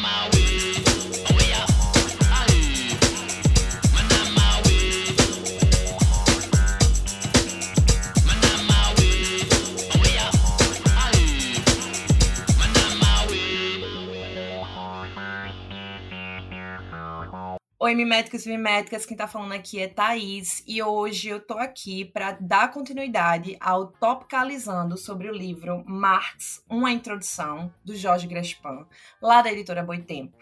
my 0.00 0.30
way. 0.32 0.41
Oi, 17.92 17.96
miméticos 17.96 18.46
e 18.46 18.48
miméticas, 18.48 19.04
quem 19.04 19.14
tá 19.14 19.28
falando 19.28 19.52
aqui 19.52 19.78
é 19.78 19.86
Thaís 19.86 20.64
e 20.66 20.82
hoje 20.82 21.28
eu 21.28 21.38
tô 21.38 21.58
aqui 21.58 22.06
para 22.06 22.32
dar 22.40 22.70
continuidade 22.70 23.54
ao 23.60 23.88
Topicalizando 23.88 24.96
sobre 24.96 25.28
o 25.28 25.34
livro 25.34 25.84
Marx, 25.86 26.64
Uma 26.70 26.90
Introdução, 26.90 27.70
do 27.84 27.94
Jorge 27.94 28.26
Grespin, 28.26 28.86
lá 29.20 29.42
da 29.42 29.52
editora 29.52 29.82
Boitempo, 29.82 30.38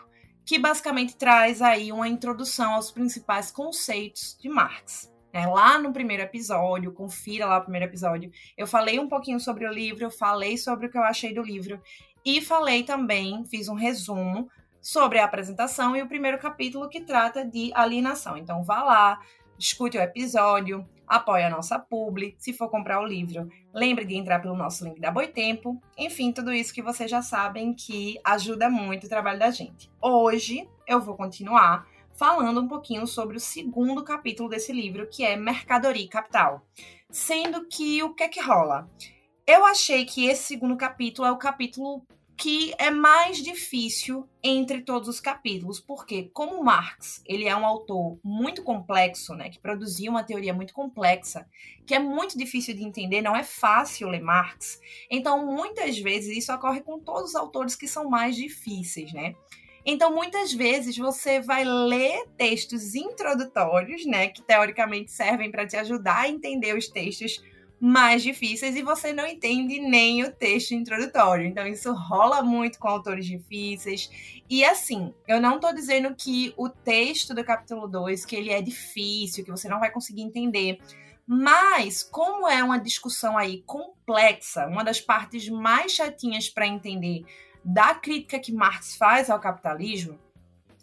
que 0.47 0.61
basicamente 0.61 1.17
traz 1.17 1.61
aí 1.61 1.91
uma 1.91 2.07
introdução 2.07 2.75
aos 2.75 2.93
principais 2.93 3.51
conceitos 3.51 4.39
de 4.41 4.49
Marx. 4.49 5.13
É, 5.33 5.45
lá 5.45 5.77
no 5.77 5.93
primeiro 5.93 6.23
episódio, 6.23 6.93
confira 6.93 7.47
lá 7.47 7.59
o 7.59 7.63
primeiro 7.63 7.87
episódio, 7.87 8.31
eu 8.57 8.67
falei 8.69 9.01
um 9.01 9.09
pouquinho 9.09 9.41
sobre 9.41 9.67
o 9.67 9.73
livro, 9.73 10.09
falei 10.09 10.57
sobre 10.57 10.87
o 10.87 10.89
que 10.89 10.97
eu 10.97 11.03
achei 11.03 11.35
do 11.35 11.43
livro 11.43 11.83
e 12.25 12.41
falei 12.41 12.85
também, 12.85 13.45
fiz 13.47 13.69
um 13.69 13.75
resumo 13.75 14.49
sobre 14.81 15.19
a 15.19 15.25
apresentação 15.25 15.95
e 15.95 16.03
o 16.03 16.09
primeiro 16.09 16.39
capítulo 16.39 16.89
que 16.89 17.01
trata 17.01 17.45
de 17.45 17.71
alienação. 17.75 18.37
Então 18.37 18.63
vá 18.63 18.83
lá, 18.83 19.21
escute 19.59 19.99
o 19.99 20.01
episódio, 20.01 20.89
apoie 21.07 21.43
a 21.43 21.51
nossa 21.51 21.79
publi, 21.79 22.35
se 22.39 22.53
for 22.53 22.71
comprar 22.71 23.01
o 23.01 23.07
livro, 23.07 23.49
lembre 23.75 24.05
de 24.05 24.15
entrar 24.15 24.41
pelo 24.41 24.57
nosso 24.57 24.85
link 24.85 25.01
da 25.01 25.11
Boitempo. 25.11 25.81
Enfim, 25.99 26.33
tudo 26.33 26.53
isso 26.53 26.73
que 26.73 26.83
vocês 26.83 27.11
já 27.11 27.21
sabem 27.21 27.75
que 27.75 28.19
ajuda 28.25 28.71
muito 28.71 29.07
o 29.07 29.09
trabalho 29.09 29.39
da 29.39 29.51
gente. 29.51 29.91
Hoje 30.01 30.69
eu 30.87 31.01
vou 31.01 31.17
continuar 31.17 31.87
falando 32.13 32.61
um 32.61 32.69
pouquinho 32.69 33.07
sobre 33.07 33.37
o 33.37 33.41
segundo 33.41 34.05
capítulo 34.05 34.49
desse 34.49 34.73
livro, 34.73 35.09
que 35.09 35.25
é 35.25 35.37
Mercadoria 35.37 36.05
e 36.05 36.09
Capital. 36.09 36.63
Sendo 37.11 37.67
que 37.67 38.03
o 38.03 38.15
que 38.15 38.23
é 38.23 38.29
que 38.29 38.41
rola? 38.41 38.89
Eu 39.47 39.65
achei 39.67 40.05
que 40.05 40.27
esse 40.27 40.45
segundo 40.45 40.77
capítulo 40.77 41.27
é 41.27 41.33
o 41.33 41.39
capítulo 41.39 42.07
que 42.41 42.73
é 42.79 42.91
mais 42.91 43.37
difícil 43.43 44.27
entre 44.43 44.81
todos 44.81 45.11
os 45.11 45.21
capítulos, 45.21 45.79
porque 45.79 46.31
como 46.33 46.65
Marx, 46.65 47.23
ele 47.27 47.47
é 47.47 47.55
um 47.55 47.67
autor 47.67 48.19
muito 48.25 48.63
complexo, 48.63 49.35
né, 49.35 49.51
que 49.51 49.59
produziu 49.59 50.11
uma 50.11 50.25
teoria 50.25 50.55
muito 50.55 50.73
complexa, 50.73 51.47
que 51.87 51.95
é 51.95 51.99
muito 51.99 52.39
difícil 52.39 52.75
de 52.75 52.83
entender, 52.83 53.21
não 53.21 53.37
é 53.37 53.45
fácil 53.45 54.09
ler 54.09 54.23
Marx. 54.23 54.81
Então, 55.11 55.45
muitas 55.45 55.99
vezes 55.99 56.35
isso 56.35 56.51
ocorre 56.51 56.81
com 56.81 56.99
todos 56.99 57.31
os 57.31 57.37
autores 57.37 57.77
que 57.77 57.87
são 57.87 58.09
mais 58.09 58.35
difíceis, 58.35 59.13
né? 59.13 59.35
Então, 59.85 60.11
muitas 60.11 60.51
vezes 60.51 60.97
você 60.97 61.41
vai 61.41 61.63
ler 61.63 62.27
textos 62.39 62.95
introdutórios, 62.95 64.07
né, 64.07 64.29
que 64.29 64.41
teoricamente 64.41 65.13
servem 65.13 65.51
para 65.51 65.67
te 65.67 65.77
ajudar 65.77 66.21
a 66.21 66.29
entender 66.29 66.75
os 66.75 66.89
textos 66.89 67.43
mais 67.81 68.23
difíceis 68.23 68.77
e 68.77 68.83
você 68.83 69.11
não 69.11 69.27
entende 69.27 69.81
nem 69.81 70.23
o 70.23 70.31
texto 70.31 70.73
introdutório. 70.73 71.47
Então, 71.47 71.67
isso 71.67 71.93
rola 71.95 72.43
muito 72.43 72.79
com 72.79 72.87
autores 72.87 73.25
difíceis. 73.25 74.11
E 74.51 74.63
assim, 74.63 75.15
eu 75.27 75.41
não 75.41 75.57
estou 75.57 75.75
dizendo 75.75 76.15
que 76.15 76.53
o 76.59 76.69
texto 76.69 77.33
do 77.33 77.43
capítulo 77.43 77.89
2 77.89 78.27
que 78.27 78.37
ele 78.37 78.51
é 78.51 78.61
difícil, 78.61 79.45
que 79.45 79.51
você 79.51 79.67
não 79.67 79.81
vai 79.81 79.91
conseguir 79.91 80.21
entender. 80.21 80.79
Mas, 81.27 82.03
como 82.03 82.47
é 82.47 82.63
uma 82.63 82.79
discussão 82.79 83.39
aí 83.39 83.63
complexa, 83.63 84.67
uma 84.67 84.85
das 84.85 85.01
partes 85.01 85.49
mais 85.49 85.93
chatinhas 85.93 86.51
para 86.51 86.67
entender 86.67 87.25
da 87.65 87.95
crítica 87.95 88.39
que 88.39 88.53
Marx 88.53 88.97
faz 88.97 89.31
ao 89.31 89.41
capitalismo, 89.41 90.19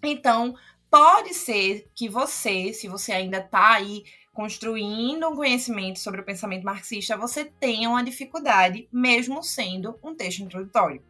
então 0.02 0.56
pode 0.90 1.34
ser 1.34 1.88
que 1.94 2.08
você, 2.08 2.72
se 2.74 2.88
você 2.88 3.12
ainda 3.12 3.40
está 3.40 3.74
aí 3.74 4.04
construindo 4.38 5.28
um 5.28 5.36
conhecimento 5.36 5.98
sobre 5.98 6.22
o 6.22 6.24
pensamento 6.24 6.64
marxista, 6.64 7.18
você 7.18 7.44
tenha 7.44 7.90
uma 7.90 8.04
dificuldade, 8.04 8.88
mesmo 8.94 9.42
sendo 9.42 9.98
um 10.04 10.14
texto 10.14 10.44
introdutório. 10.44 11.02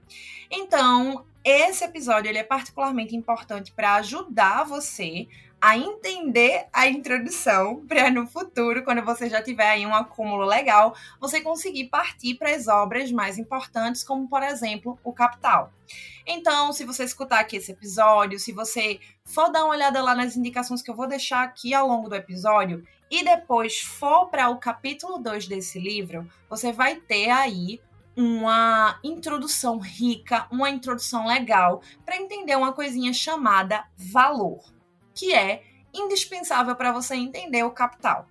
Então, 0.49 1.25
esse 1.43 1.83
episódio 1.83 2.29
ele 2.29 2.37
é 2.37 2.43
particularmente 2.43 3.17
importante 3.17 3.73
para 3.73 3.95
ajudar 3.95 4.63
você 4.63 5.27
a 5.59 5.77
entender 5.77 6.67
a 6.71 6.87
introdução 6.87 7.83
para 7.87 8.09
no 8.09 8.27
futuro, 8.27 8.85
quando 8.85 9.03
você 9.03 9.29
já 9.29 9.41
tiver 9.41 9.67
aí 9.67 9.85
um 9.85 9.93
acúmulo 9.93 10.45
legal, 10.45 10.95
você 11.19 11.41
conseguir 11.41 11.89
partir 11.89 12.35
para 12.35 12.55
as 12.55 12.69
obras 12.69 13.11
mais 13.11 13.37
importantes, 13.37 14.05
como 14.05 14.29
por 14.29 14.41
exemplo, 14.41 14.97
o 15.03 15.11
Capital. 15.11 15.73
Então, 16.25 16.71
se 16.71 16.85
você 16.85 17.03
escutar 17.03 17.39
aqui 17.39 17.57
esse 17.57 17.73
episódio, 17.73 18.39
se 18.39 18.53
você 18.53 19.01
for 19.25 19.51
dar 19.51 19.65
uma 19.65 19.73
olhada 19.73 20.01
lá 20.01 20.15
nas 20.15 20.37
indicações 20.37 20.81
que 20.81 20.89
eu 20.89 20.95
vou 20.95 21.07
deixar 21.07 21.43
aqui 21.43 21.73
ao 21.73 21.87
longo 21.87 22.07
do 22.07 22.15
episódio, 22.15 22.85
e 23.09 23.23
depois 23.23 23.79
for 23.79 24.27
para 24.27 24.49
o 24.49 24.57
capítulo 24.57 25.17
2 25.17 25.47
desse 25.47 25.79
livro, 25.79 26.27
você 26.49 26.71
vai 26.71 26.95
ter 26.95 27.29
aí 27.29 27.81
uma 28.15 28.99
introdução 29.03 29.77
rica, 29.77 30.47
uma 30.51 30.69
introdução 30.69 31.27
legal 31.27 31.81
para 32.03 32.17
entender 32.17 32.55
uma 32.55 32.73
coisinha 32.73 33.13
chamada 33.13 33.85
valor, 33.95 34.59
que 35.13 35.33
é 35.33 35.63
indispensável 35.93 36.75
para 36.75 36.91
você 36.91 37.15
entender 37.15 37.63
o 37.63 37.71
capital. 37.71 38.27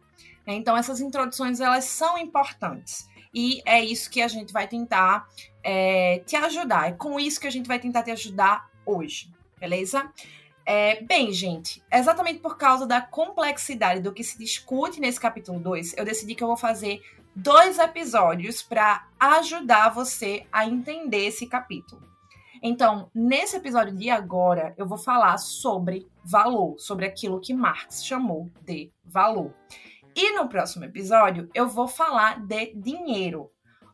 Então 0.46 0.76
essas 0.76 1.00
introduções 1.00 1.60
elas 1.60 1.84
são 1.84 2.18
importantes 2.18 3.08
e 3.34 3.62
é 3.64 3.84
isso 3.84 4.10
que 4.10 4.22
a 4.22 4.28
gente 4.28 4.52
vai 4.52 4.66
tentar 4.66 5.28
é, 5.62 6.20
te 6.26 6.36
ajudar. 6.36 6.88
É 6.88 6.92
com 6.92 7.18
isso 7.18 7.40
que 7.40 7.46
a 7.46 7.50
gente 7.50 7.66
vai 7.66 7.78
tentar 7.78 8.02
te 8.02 8.10
ajudar 8.10 8.70
hoje, 8.84 9.30
beleza? 9.58 10.10
É, 10.68 11.00
bem, 11.04 11.32
gente, 11.32 11.80
exatamente 11.92 12.40
por 12.40 12.58
causa 12.58 12.84
da 12.84 13.00
complexidade 13.00 14.00
do 14.00 14.12
que 14.12 14.24
se 14.24 14.36
discute 14.36 15.00
nesse 15.00 15.20
capítulo 15.20 15.60
2, 15.60 15.96
eu 15.96 16.04
decidi 16.04 16.34
que 16.34 16.42
eu 16.42 16.48
vou 16.48 16.56
fazer 16.56 17.00
dois 17.36 17.78
episódios 17.78 18.64
para 18.64 19.06
ajudar 19.20 19.90
você 19.90 20.44
a 20.50 20.66
entender 20.66 21.26
esse 21.26 21.46
capítulo. 21.46 22.02
Então, 22.60 23.08
nesse 23.14 23.56
episódio 23.56 23.94
de 23.94 24.10
agora, 24.10 24.74
eu 24.76 24.88
vou 24.88 24.98
falar 24.98 25.38
sobre 25.38 26.08
valor, 26.24 26.74
sobre 26.80 27.06
aquilo 27.06 27.40
que 27.40 27.54
Marx 27.54 28.04
chamou 28.04 28.50
de 28.62 28.90
valor. 29.04 29.54
E 30.16 30.32
no 30.32 30.48
próximo 30.48 30.84
episódio, 30.84 31.48
eu 31.54 31.68
vou 31.68 31.86
falar 31.86 32.44
de 32.44 32.74
dinheiro. 32.74 33.52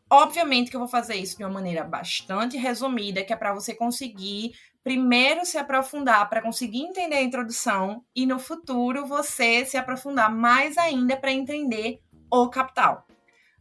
Obviamente 0.09 0.71
que 0.71 0.75
eu 0.75 0.79
vou 0.79 0.87
fazer 0.87 1.15
isso 1.15 1.37
de 1.37 1.43
uma 1.43 1.51
maneira 1.51 1.83
bastante 1.83 2.57
resumida, 2.57 3.23
que 3.23 3.33
é 3.33 3.35
para 3.35 3.53
você 3.53 3.75
conseguir 3.75 4.53
primeiro 4.83 5.45
se 5.45 5.57
aprofundar 5.57 6.29
para 6.29 6.41
conseguir 6.41 6.81
entender 6.81 7.15
a 7.15 7.23
introdução 7.23 8.03
e 8.15 8.25
no 8.25 8.37
futuro 8.37 9.05
você 9.05 9.65
se 9.65 9.77
aprofundar 9.77 10.29
mais 10.33 10.77
ainda 10.77 11.15
para 11.15 11.31
entender 11.31 12.01
o 12.29 12.49
capital. 12.49 13.07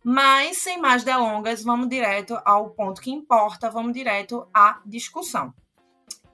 Mas 0.04 0.58
sem 0.58 0.78
mais 0.78 1.04
delongas, 1.04 1.62
vamos 1.62 1.88
direto 1.88 2.38
ao 2.44 2.70
ponto 2.70 3.00
que 3.00 3.10
importa, 3.10 3.70
vamos 3.70 3.92
direto 3.92 4.48
à 4.52 4.80
discussão. 4.84 5.54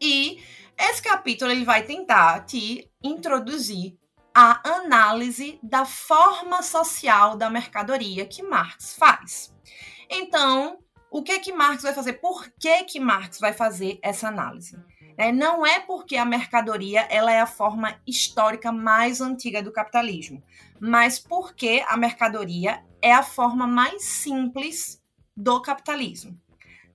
E 0.01 0.43
esse 0.79 1.03
capítulo 1.03 1.51
ele 1.51 1.65
vai 1.65 1.83
tentar 1.83 2.47
te 2.47 2.91
introduzir 3.03 3.99
a 4.35 4.61
análise 4.77 5.59
da 5.63 5.85
forma 5.85 6.63
social 6.63 7.37
da 7.37 7.51
mercadoria 7.51 8.25
que 8.25 8.43
Marx 8.43 8.95
faz. 8.95 9.53
Então, 10.09 10.79
o 11.11 11.23
que 11.23 11.39
que 11.39 11.53
Marx 11.53 11.83
vai 11.83 11.95
fazer? 11.95 12.15
Por 12.15 12.49
que 12.59 12.85
que 12.85 13.01
Marx 13.01 13.41
vai 13.41 13.53
fazer 13.53 13.99
essa 14.03 14.29
análise? 14.29 14.79
É, 15.17 15.33
não 15.33 15.67
é 15.67 15.81
porque 15.81 16.17
a 16.17 16.25
mercadoria 16.25 17.01
ela 17.11 17.33
é 17.33 17.41
a 17.41 17.47
forma 17.47 18.01
histórica 18.07 18.71
mais 18.71 19.21
antiga 19.21 19.63
do 19.63 19.73
capitalismo, 19.73 20.43
mas 20.79 21.19
porque 21.19 21.85
a 21.89 21.97
mercadoria 21.97 22.85
é 23.03 23.13
a 23.13 23.23
forma 23.23 23.67
mais 23.67 24.05
simples 24.05 25.03
do 25.37 25.61
capitalismo. 25.61 26.39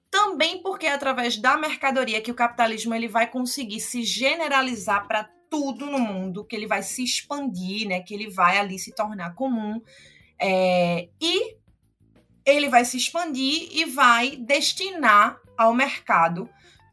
Também 0.10 0.62
porque 0.62 0.86
é 0.86 0.94
através 0.94 1.38
da 1.38 1.58
mercadoria 1.58 2.22
que 2.22 2.32
o 2.32 2.36
capitalismo 2.36 2.94
ele 2.94 3.08
vai 3.08 3.28
conseguir 3.28 3.80
se 3.80 4.04
generalizar 4.04 5.08
para 5.08 5.30
tudo 5.50 5.86
no 5.86 6.00
mundo, 6.00 6.46
que 6.46 6.56
ele 6.56 6.68
vai 6.68 6.82
se 6.82 7.04
expandir, 7.04 7.88
né, 7.88 8.02
que 8.02 8.14
ele 8.14 8.30
vai 8.30 8.58
ali 8.58 8.80
se 8.80 8.94
tornar 8.94 9.34
comum. 9.36 9.82
É, 10.40 11.10
e 11.20 11.58
ele 12.46 12.70
vai 12.70 12.86
se 12.86 12.98
expandir 12.98 13.70
e 13.72 13.86
vai 13.86 14.36
destinar 14.36 15.40
ao 15.58 15.74
mercado 15.74 16.50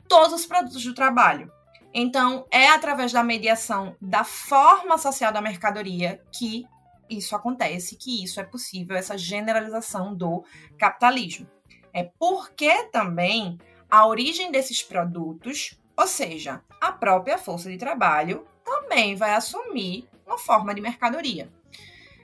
todos 0.08 0.32
os 0.32 0.46
produtos 0.46 0.84
do 0.84 0.94
trabalho. 0.94 1.50
Então, 1.92 2.46
é 2.50 2.68
através 2.68 3.12
da 3.12 3.22
mediação 3.22 3.96
da 4.00 4.22
forma 4.22 4.96
social 4.96 5.32
da 5.32 5.40
mercadoria 5.40 6.22
que 6.32 6.66
isso 7.08 7.34
acontece, 7.34 7.96
que 7.96 8.22
isso 8.22 8.40
é 8.40 8.44
possível, 8.44 8.96
essa 8.96 9.18
generalização 9.18 10.14
do 10.14 10.44
capitalismo. 10.78 11.48
É 11.92 12.04
porque 12.18 12.84
também 12.84 13.58
a 13.90 14.06
origem 14.06 14.52
desses 14.52 14.82
produtos, 14.82 15.76
ou 15.96 16.06
seja, 16.06 16.62
a 16.80 16.92
própria 16.92 17.36
força 17.36 17.68
de 17.68 17.76
trabalho, 17.76 18.46
também 18.64 19.16
vai 19.16 19.34
assumir 19.34 20.08
uma 20.24 20.38
forma 20.38 20.72
de 20.72 20.80
mercadoria. 20.80 21.50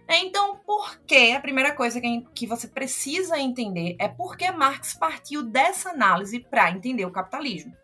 É, 0.08 0.18
então, 0.18 0.56
por 0.64 0.98
que 1.00 1.32
a 1.32 1.40
primeira 1.40 1.74
coisa 1.74 2.00
que 2.32 2.46
você 2.46 2.68
precisa 2.68 3.38
entender 3.38 3.96
é 3.98 4.06
por 4.06 4.36
que 4.36 4.50
Marx 4.52 4.94
partiu 4.94 5.42
dessa 5.42 5.90
análise 5.90 6.40
para 6.40 6.70
entender 6.70 7.04
o 7.04 7.10
capitalismo. 7.10 7.74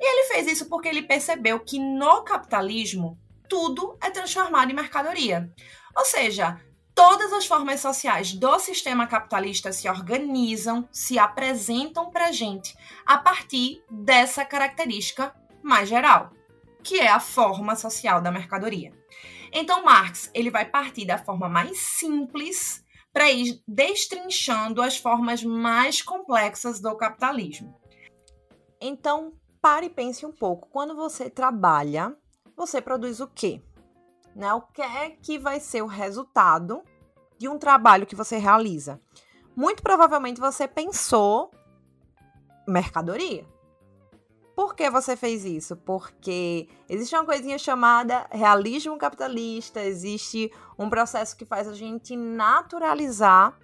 E 0.00 0.04
ele 0.04 0.28
fez 0.28 0.48
isso 0.48 0.68
porque 0.68 0.88
ele 0.88 1.02
percebeu 1.02 1.60
que 1.60 1.78
no 1.78 2.22
capitalismo 2.22 3.16
tudo 3.48 3.96
é 4.02 4.10
transformado 4.10 4.70
em 4.70 4.74
mercadoria. 4.74 5.48
Ou 5.96 6.04
seja, 6.04 6.60
todas 6.92 7.32
as 7.32 7.46
formas 7.46 7.80
sociais 7.80 8.32
do 8.32 8.58
sistema 8.58 9.06
capitalista 9.06 9.70
se 9.72 9.88
organizam, 9.88 10.88
se 10.90 11.18
apresentam 11.18 12.10
para 12.10 12.26
a 12.26 12.32
gente 12.32 12.76
a 13.06 13.16
partir 13.16 13.82
dessa 13.88 14.44
característica 14.44 15.32
mais 15.62 15.88
geral, 15.88 16.32
que 16.82 16.98
é 16.98 17.08
a 17.08 17.20
forma 17.20 17.76
social 17.76 18.20
da 18.20 18.32
mercadoria. 18.32 18.92
Então, 19.56 19.84
Marx 19.84 20.28
ele 20.34 20.50
vai 20.50 20.68
partir 20.68 21.06
da 21.06 21.16
forma 21.16 21.48
mais 21.48 21.78
simples 21.78 22.84
para 23.12 23.30
ir 23.30 23.62
destrinchando 23.68 24.82
as 24.82 24.96
formas 24.96 25.44
mais 25.44 26.02
complexas 26.02 26.80
do 26.80 26.96
capitalismo. 26.96 27.80
Então, 28.80 29.32
pare 29.62 29.86
e 29.86 29.90
pense 29.90 30.26
um 30.26 30.32
pouco. 30.32 30.68
Quando 30.68 30.96
você 30.96 31.30
trabalha, 31.30 32.16
você 32.56 32.82
produz 32.82 33.20
o 33.20 33.28
quê? 33.28 33.62
Né? 34.34 34.52
O 34.52 34.62
que 34.62 34.82
é 34.82 35.10
que 35.10 35.38
vai 35.38 35.60
ser 35.60 35.82
o 35.82 35.86
resultado 35.86 36.82
de 37.38 37.48
um 37.48 37.56
trabalho 37.56 38.06
que 38.06 38.16
você 38.16 38.36
realiza? 38.36 39.00
Muito 39.54 39.84
provavelmente 39.84 40.40
você 40.40 40.66
pensou 40.66 41.52
mercadoria. 42.66 43.46
Por 44.54 44.74
que 44.74 44.88
você 44.88 45.16
fez 45.16 45.44
isso? 45.44 45.76
Porque 45.76 46.68
existe 46.88 47.14
uma 47.14 47.24
coisinha 47.24 47.58
chamada 47.58 48.26
realismo 48.30 48.96
capitalista, 48.96 49.80
existe 49.80 50.52
um 50.78 50.88
processo 50.88 51.36
que 51.36 51.44
faz 51.44 51.66
a 51.66 51.74
gente 51.74 52.16
naturalizar 52.16 53.58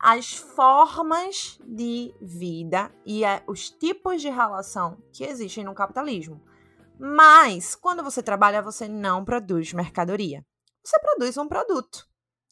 as 0.00 0.34
formas 0.34 1.60
de 1.64 2.12
vida 2.20 2.92
e 3.06 3.22
os 3.46 3.70
tipos 3.70 4.20
de 4.20 4.28
relação 4.28 5.00
que 5.12 5.22
existem 5.22 5.62
no 5.62 5.74
capitalismo. 5.74 6.42
Mas, 6.98 7.76
quando 7.76 8.02
você 8.02 8.20
trabalha, 8.20 8.60
você 8.60 8.88
não 8.88 9.24
produz 9.24 9.72
mercadoria. 9.72 10.44
Você 10.84 10.98
produz 10.98 11.36
um 11.36 11.46
produto. 11.46 12.04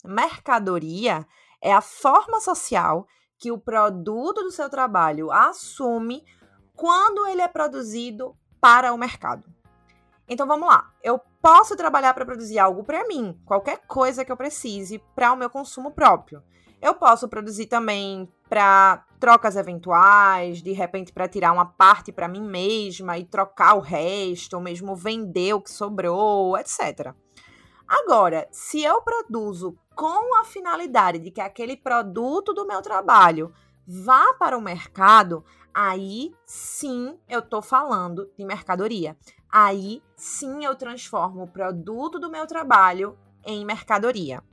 Mercadoria 0.05 1.27
é 1.61 1.73
a 1.73 1.81
forma 1.81 2.39
social 2.39 3.05
que 3.37 3.51
o 3.51 3.57
produto 3.57 4.43
do 4.43 4.51
seu 4.51 4.69
trabalho 4.69 5.29
assume 5.29 6.23
quando 6.75 7.25
ele 7.27 7.41
é 7.41 7.47
produzido 7.47 8.35
para 8.59 8.93
o 8.93 8.97
mercado. 8.97 9.47
Então 10.27 10.47
vamos 10.47 10.67
lá. 10.67 10.89
Eu 11.03 11.19
posso 11.41 11.75
trabalhar 11.75 12.13
para 12.13 12.25
produzir 12.25 12.59
algo 12.59 12.83
para 12.83 13.05
mim, 13.07 13.37
qualquer 13.45 13.79
coisa 13.87 14.23
que 14.23 14.31
eu 14.31 14.37
precise 14.37 14.99
para 15.15 15.33
o 15.33 15.35
meu 15.35 15.49
consumo 15.49 15.91
próprio. 15.91 16.41
Eu 16.81 16.95
posso 16.95 17.27
produzir 17.27 17.67
também 17.67 18.31
para 18.49 19.05
trocas 19.19 19.55
eventuais, 19.55 20.61
de 20.61 20.71
repente 20.71 21.13
para 21.13 21.27
tirar 21.27 21.51
uma 21.51 21.65
parte 21.65 22.11
para 22.11 22.27
mim 22.27 22.41
mesma 22.41 23.17
e 23.17 23.25
trocar 23.25 23.75
o 23.75 23.79
resto, 23.79 24.55
ou 24.55 24.61
mesmo 24.61 24.95
vender 24.95 25.53
o 25.53 25.61
que 25.61 25.69
sobrou, 25.69 26.57
etc. 26.57 27.13
Agora, 27.87 28.47
se 28.51 28.81
eu 28.81 29.01
produzo 29.01 29.77
com 29.95 30.35
a 30.39 30.43
finalidade 30.43 31.19
de 31.19 31.29
que 31.29 31.41
aquele 31.41 31.77
produto 31.77 32.53
do 32.53 32.65
meu 32.65 32.81
trabalho 32.81 33.53
vá 33.85 34.33
para 34.39 34.57
o 34.57 34.61
mercado, 34.61 35.43
aí 35.73 36.33
sim 36.45 37.17
eu 37.27 37.39
estou 37.39 37.61
falando 37.61 38.29
de 38.37 38.45
mercadoria. 38.45 39.17
Aí 39.49 40.01
sim 40.15 40.63
eu 40.63 40.75
transformo 40.75 41.43
o 41.43 41.47
produto 41.47 42.19
do 42.19 42.29
meu 42.29 42.47
trabalho 42.47 43.17
em 43.45 43.65
mercadoria. 43.65 44.43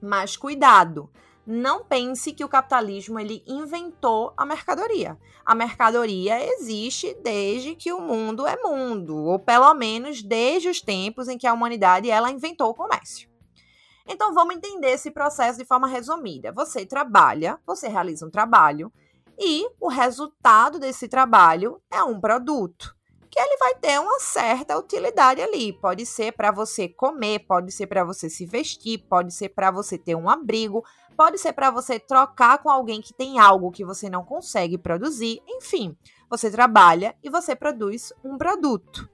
Mas 0.00 0.36
cuidado, 0.36 1.10
não 1.46 1.82
pense 1.82 2.32
que 2.32 2.44
o 2.44 2.48
capitalismo 2.48 3.18
ele 3.18 3.42
inventou 3.46 4.34
a 4.36 4.44
mercadoria. 4.44 5.18
A 5.46 5.54
mercadoria 5.54 6.44
existe 6.54 7.16
desde 7.22 7.74
que 7.74 7.90
o 7.90 8.02
mundo 8.02 8.46
é 8.46 8.56
mundo, 8.62 9.16
ou 9.16 9.38
pelo 9.38 9.72
menos 9.72 10.22
desde 10.22 10.68
os 10.68 10.82
tempos 10.82 11.26
em 11.26 11.38
que 11.38 11.46
a 11.46 11.54
humanidade 11.54 12.10
ela 12.10 12.30
inventou 12.30 12.68
o 12.68 12.74
comércio. 12.74 13.28
Então 14.06 14.34
vamos 14.34 14.56
entender 14.56 14.90
esse 14.90 15.10
processo 15.10 15.58
de 15.58 15.64
forma 15.64 15.88
resumida. 15.88 16.52
Você 16.52 16.84
trabalha, 16.84 17.58
você 17.66 17.88
realiza 17.88 18.26
um 18.26 18.30
trabalho 18.30 18.92
e 19.38 19.68
o 19.80 19.88
resultado 19.88 20.78
desse 20.78 21.08
trabalho 21.08 21.80
é 21.90 22.02
um 22.02 22.20
produto 22.20 22.96
que 23.30 23.38
ele 23.38 23.56
vai 23.58 23.74
ter 23.74 24.00
uma 24.00 24.18
certa 24.18 24.78
utilidade 24.78 25.40
ali. 25.40 25.72
Pode 25.72 26.04
ser 26.06 26.32
para 26.32 26.50
você 26.50 26.88
comer, 26.88 27.40
pode 27.40 27.70
ser 27.70 27.86
para 27.86 28.02
você 28.02 28.28
se 28.28 28.46
vestir, 28.46 28.98
pode 29.08 29.32
ser 29.32 29.50
para 29.50 29.70
você 29.70 29.98
ter 29.98 30.14
um 30.14 30.28
abrigo, 30.28 30.82
pode 31.16 31.38
ser 31.38 31.52
para 31.52 31.70
você 31.70 32.00
trocar 32.00 32.58
com 32.58 32.70
alguém 32.70 33.00
que 33.00 33.12
tem 33.12 33.38
algo 33.38 33.70
que 33.70 33.84
você 33.84 34.08
não 34.08 34.24
consegue 34.24 34.78
produzir. 34.78 35.42
Enfim, 35.46 35.96
você 36.28 36.50
trabalha 36.50 37.14
e 37.22 37.28
você 37.28 37.54
produz 37.54 38.12
um 38.24 38.38
produto. 38.38 39.08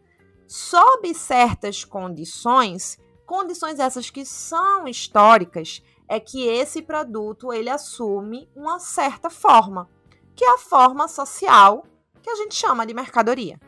Sob 0.46 1.12
certas 1.12 1.84
condições, 1.84 2.98
Condições 3.26 3.78
essas 3.78 4.10
que 4.10 4.24
são 4.24 4.86
históricas 4.86 5.82
é 6.06 6.20
que 6.20 6.46
esse 6.46 6.82
produto 6.82 7.52
ele 7.52 7.70
assume 7.70 8.50
uma 8.54 8.78
certa 8.78 9.30
forma, 9.30 9.88
que 10.34 10.44
é 10.44 10.54
a 10.54 10.58
forma 10.58 11.08
social 11.08 11.84
que 12.22 12.30
a 12.30 12.36
gente 12.36 12.54
chama 12.54 12.86
de 12.86 12.94
mercadoria. 12.94 13.58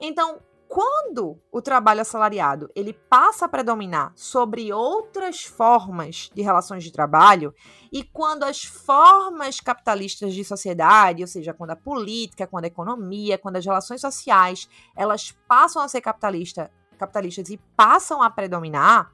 Então, 0.00 0.40
quando 0.70 1.36
o 1.50 1.60
trabalho 1.60 2.00
assalariado 2.00 2.70
ele 2.76 2.92
passa 2.92 3.46
a 3.46 3.48
predominar 3.48 4.12
sobre 4.14 4.72
outras 4.72 5.42
formas 5.42 6.30
de 6.32 6.42
relações 6.42 6.84
de 6.84 6.92
trabalho 6.92 7.52
e 7.92 8.04
quando 8.04 8.44
as 8.44 8.62
formas 8.62 9.58
capitalistas 9.60 10.32
de 10.32 10.44
sociedade, 10.44 11.22
ou 11.22 11.26
seja, 11.26 11.52
quando 11.52 11.70
a 11.70 11.76
política, 11.76 12.46
quando 12.46 12.66
a 12.66 12.68
economia, 12.68 13.36
quando 13.36 13.56
as 13.56 13.66
relações 13.66 14.00
sociais, 14.00 14.68
elas 14.96 15.36
passam 15.48 15.82
a 15.82 15.88
ser 15.88 16.00
capitalista, 16.00 16.70
capitalistas 16.96 17.50
e 17.50 17.58
passam 17.76 18.22
a 18.22 18.30
predominar, 18.30 19.12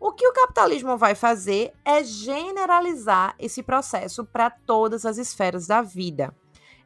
o 0.00 0.12
que 0.12 0.26
o 0.26 0.32
capitalismo 0.32 0.96
vai 0.96 1.14
fazer 1.14 1.74
é 1.84 2.02
generalizar 2.02 3.34
esse 3.38 3.62
processo 3.62 4.24
para 4.24 4.48
todas 4.48 5.04
as 5.04 5.18
esferas 5.18 5.66
da 5.66 5.82
vida. 5.82 6.34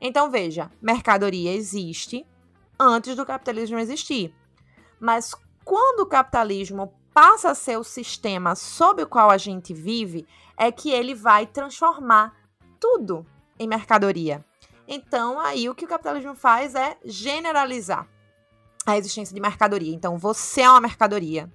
Então, 0.01 0.29
veja, 0.29 0.71
mercadoria 0.83 1.55
existe 1.55 2.27
antes 2.79 3.15
do 3.15 3.25
capitalismo 3.25 3.79
existir. 3.79 4.35
Mas 4.99 5.33
quando 5.65 6.01
o 6.01 6.07
capitalismo 6.07 6.93
passa 7.15 7.51
a 7.51 7.55
ser 7.55 7.79
o 7.79 7.85
sistema 7.85 8.57
sob 8.57 9.05
o 9.05 9.07
qual 9.07 9.31
a 9.31 9.39
gente 9.39 9.73
vive, 9.73 10.27
é 10.57 10.73
que 10.73 10.91
ele 10.91 11.15
vai 11.15 11.47
transformar 11.47 12.35
tudo 12.81 13.25
em 13.57 13.69
mercadoria. 13.69 14.45
Então, 14.89 15.39
aí 15.39 15.69
o 15.69 15.75
que 15.75 15.85
o 15.85 15.89
capitalismo 15.89 16.35
faz 16.35 16.75
é 16.75 16.99
generalizar 17.05 18.09
a 18.85 18.99
existência 18.99 19.33
de 19.33 19.41
mercadoria. 19.41 19.95
Então, 19.95 20.19
você 20.19 20.63
é 20.63 20.71
uma 20.71 20.81
mercadoria. 20.81 21.51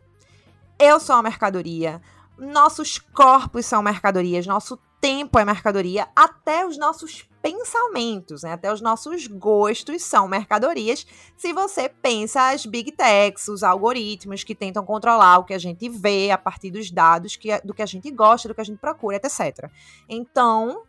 Eu 0.79 0.97
sou 0.97 1.17
uma 1.17 1.23
mercadoria. 1.23 2.01
Nossos 2.37 2.97
corpos 2.97 3.65
são 3.65 3.83
mercadorias. 3.83 4.47
Nosso 4.47 4.79
tempo 5.01 5.37
é 5.37 5.43
mercadoria. 5.43 6.07
Até 6.15 6.65
os 6.65 6.77
nossos 6.77 7.27
pensamentos, 7.41 8.43
né? 8.43 8.53
até 8.53 8.71
os 8.71 8.79
nossos 8.79 9.27
gostos 9.27 10.03
são 10.03 10.25
mercadorias. 10.25 11.05
Se 11.35 11.51
você 11.51 11.89
pensa 11.89 12.49
as 12.49 12.65
big 12.65 12.93
techs, 12.93 13.49
os 13.49 13.61
algoritmos 13.61 14.45
que 14.45 14.55
tentam 14.55 14.85
controlar 14.85 15.39
o 15.39 15.43
que 15.43 15.53
a 15.53 15.59
gente 15.59 15.89
vê 15.89 16.31
a 16.31 16.37
partir 16.37 16.71
dos 16.71 16.89
dados 16.89 17.35
que, 17.35 17.59
do 17.59 17.73
que 17.73 17.81
a 17.81 17.85
gente 17.85 18.09
gosta, 18.09 18.47
do 18.47 18.55
que 18.55 18.61
a 18.61 18.65
gente 18.65 18.79
procura, 18.79 19.17
etc. 19.17 19.69
Então, 20.07 20.83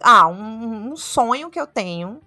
ah, 0.00 0.28
um, 0.28 0.92
um 0.92 0.96
sonho 0.96 1.50
que 1.50 1.60
eu 1.60 1.66
tenho 1.66 2.22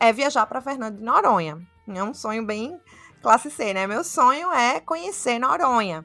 é 0.00 0.12
viajar 0.12 0.44
para 0.46 0.60
Fernando 0.60 0.96
de 0.96 1.04
Noronha. 1.04 1.60
É 1.86 2.02
um 2.02 2.12
sonho 2.12 2.44
bem 2.44 2.80
classe 3.20 3.48
C, 3.48 3.72
né? 3.72 3.86
Meu 3.86 4.02
sonho 4.02 4.52
é 4.52 4.80
conhecer 4.80 5.38
Noronha. 5.38 6.04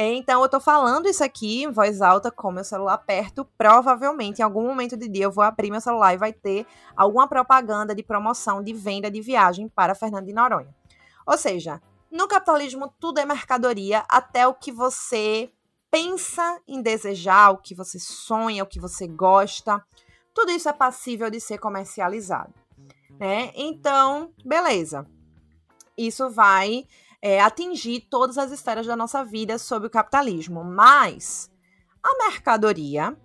Então, 0.00 0.40
eu 0.42 0.48
tô 0.48 0.60
falando 0.60 1.08
isso 1.08 1.24
aqui 1.24 1.64
em 1.64 1.72
voz 1.72 2.00
alta 2.00 2.30
com 2.30 2.52
meu 2.52 2.62
celular 2.62 2.98
perto. 2.98 3.44
Provavelmente, 3.58 4.38
em 4.38 4.42
algum 4.42 4.64
momento 4.64 4.96
do 4.96 5.08
dia, 5.08 5.24
eu 5.24 5.32
vou 5.32 5.42
abrir 5.42 5.72
meu 5.72 5.80
celular 5.80 6.14
e 6.14 6.18
vai 6.18 6.32
ter 6.32 6.64
alguma 6.96 7.26
propaganda 7.26 7.94
de 7.94 8.04
promoção 8.04 8.62
de 8.62 8.72
venda 8.72 9.10
de 9.10 9.20
viagem 9.20 9.68
para 9.68 9.96
Fernando 9.96 10.26
de 10.26 10.32
Noronha. 10.32 10.72
Ou 11.26 11.36
seja, 11.36 11.82
no 12.12 12.28
capitalismo, 12.28 12.94
tudo 13.00 13.18
é 13.18 13.24
mercadoria, 13.24 14.04
até 14.08 14.46
o 14.46 14.54
que 14.54 14.70
você 14.70 15.50
pensa 15.90 16.60
em 16.68 16.80
desejar, 16.80 17.50
o 17.50 17.58
que 17.58 17.74
você 17.74 17.98
sonha, 17.98 18.62
o 18.62 18.66
que 18.66 18.78
você 18.78 19.08
gosta. 19.08 19.84
Tudo 20.32 20.52
isso 20.52 20.68
é 20.68 20.72
passível 20.72 21.28
de 21.28 21.40
ser 21.40 21.58
comercializado 21.58 22.54
né? 23.18 23.50
Então, 23.54 24.32
beleza. 24.44 25.06
Isso 25.96 26.30
vai 26.30 26.86
é, 27.20 27.40
atingir 27.40 28.06
todas 28.10 28.38
as 28.38 28.50
esferas 28.52 28.86
da 28.86 28.96
nossa 28.96 29.24
vida 29.24 29.58
sob 29.58 29.86
o 29.86 29.90
capitalismo. 29.90 30.64
Mas 30.64 31.50
a 32.02 32.26
mercadoria, 32.26 33.16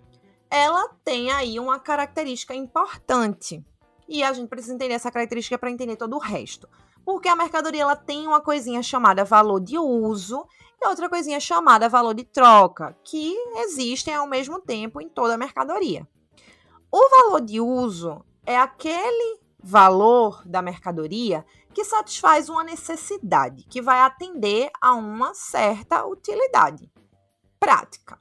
ela 0.50 0.88
tem 1.04 1.30
aí 1.30 1.58
uma 1.58 1.78
característica 1.78 2.54
importante. 2.54 3.64
E 4.08 4.22
a 4.22 4.32
gente 4.32 4.48
precisa 4.48 4.74
entender 4.74 4.94
essa 4.94 5.10
característica 5.10 5.58
para 5.58 5.70
entender 5.70 5.96
todo 5.96 6.16
o 6.16 6.20
resto. 6.20 6.68
Porque 7.04 7.28
a 7.28 7.36
mercadoria 7.36 7.82
ela 7.82 7.96
tem 7.96 8.26
uma 8.26 8.40
coisinha 8.40 8.82
chamada 8.82 9.24
valor 9.24 9.60
de 9.60 9.78
uso 9.78 10.46
e 10.80 10.86
outra 10.86 11.08
coisinha 11.08 11.40
chamada 11.40 11.88
valor 11.88 12.14
de 12.14 12.24
troca, 12.24 12.96
que 13.04 13.34
existem 13.58 14.14
ao 14.14 14.26
mesmo 14.26 14.60
tempo 14.60 15.00
em 15.00 15.08
toda 15.08 15.34
a 15.34 15.38
mercadoria. 15.38 16.06
O 16.90 17.08
valor 17.10 17.40
de 17.40 17.60
uso 17.60 18.24
é 18.46 18.56
aquele 18.56 19.43
valor 19.64 20.42
da 20.46 20.60
mercadoria 20.60 21.44
que 21.72 21.84
satisfaz 21.84 22.48
uma 22.48 22.62
necessidade, 22.62 23.64
que 23.64 23.80
vai 23.80 24.00
atender 24.00 24.70
a 24.80 24.94
uma 24.94 25.34
certa 25.34 26.04
utilidade 26.06 26.90
prática. 27.58 28.20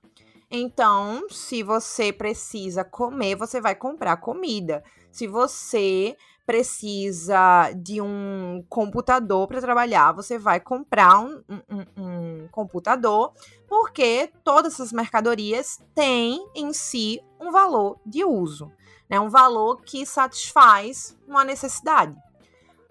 Então, 0.49 1.27
se 1.29 1.61
você 1.61 2.13
precisa 2.13 2.83
comer, 2.83 3.35
você 3.35 3.59
vai 3.59 3.75
comprar 3.75 4.17
comida. 4.17 4.83
Se 5.11 5.27
você 5.27 6.15
precisa 6.45 7.71
de 7.75 8.01
um 8.01 8.63
computador 8.69 9.47
para 9.47 9.61
trabalhar, 9.61 10.11
você 10.11 10.37
vai 10.37 10.59
comprar 10.59 11.19
um, 11.19 11.43
um, 11.49 11.85
um, 11.97 12.47
computador, 12.51 13.33
porque 13.67 14.29
todas 14.43 14.73
essas 14.73 14.91
mercadorias 14.91 15.81
têm 15.95 16.45
em 16.55 16.73
si 16.73 17.21
um 17.39 17.51
valor 17.51 17.99
de 18.05 18.23
uso, 18.23 18.71
né? 19.09 19.19
um 19.19 19.29
valor 19.29 19.81
que 19.81 20.05
satisfaz 20.05 21.17
uma 21.27 21.43
necessidade. 21.43 22.15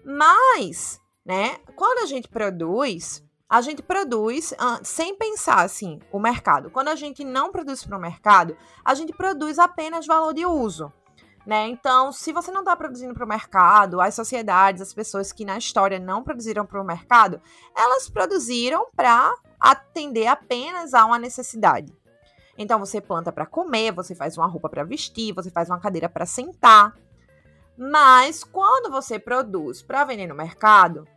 Mas, 0.05 0.99
né, 1.25 1.57
quando 1.75 2.03
a 2.03 2.05
gente 2.05 2.27
produz, 2.27 3.23
a 3.49 3.61
gente 3.61 3.81
produz 3.81 4.53
sem 4.83 5.15
pensar 5.15 5.61
assim 5.61 5.99
o 6.11 6.19
mercado. 6.19 6.69
Quando 6.71 6.89
a 6.89 6.95
gente 6.95 7.23
não 7.23 7.51
produz 7.51 7.85
para 7.85 7.97
o 7.97 8.01
mercado, 8.01 8.57
a 8.83 8.93
gente 8.93 9.13
produz 9.13 9.59
apenas 9.59 10.05
valor 10.05 10.33
de 10.33 10.45
uso. 10.45 10.91
Né? 11.45 11.67
Então, 11.67 12.11
se 12.11 12.31
você 12.31 12.51
não 12.51 12.61
está 12.61 12.75
produzindo 12.75 13.13
para 13.13 13.25
o 13.25 13.27
mercado, 13.27 13.99
as 13.99 14.15
sociedades, 14.15 14.81
as 14.81 14.93
pessoas 14.93 15.33
que 15.33 15.43
na 15.43 15.57
história 15.57 15.99
não 15.99 16.23
produziram 16.23 16.65
para 16.65 16.81
o 16.81 16.85
mercado, 16.85 17.41
elas 17.75 18.09
produziram 18.09 18.87
para 18.95 19.33
atender 19.59 20.27
apenas 20.27 20.93
a 20.93 21.05
uma 21.05 21.19
necessidade. 21.19 21.93
Então, 22.57 22.79
você 22.79 23.01
planta 23.01 23.31
para 23.31 23.45
comer, 23.45 23.91
você 23.91 24.13
faz 24.13 24.37
uma 24.37 24.47
roupa 24.47 24.69
para 24.69 24.83
vestir, 24.83 25.33
você 25.33 25.49
faz 25.49 25.69
uma 25.69 25.79
cadeira 25.79 26.07
para 26.07 26.25
sentar. 26.25 26.95
Mas 27.77 28.43
quando 28.43 28.91
você 28.91 29.17
produz 29.17 29.81
para 29.81 30.05
vender 30.05 30.27
no 30.27 30.35
mercado, 30.35 31.07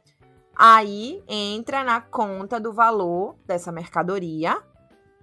Aí 0.56 1.22
entra 1.28 1.84
na 1.84 2.00
conta 2.00 2.58
do 2.58 2.72
valor 2.72 3.36
dessa 3.44 3.70
mercadoria 3.70 4.58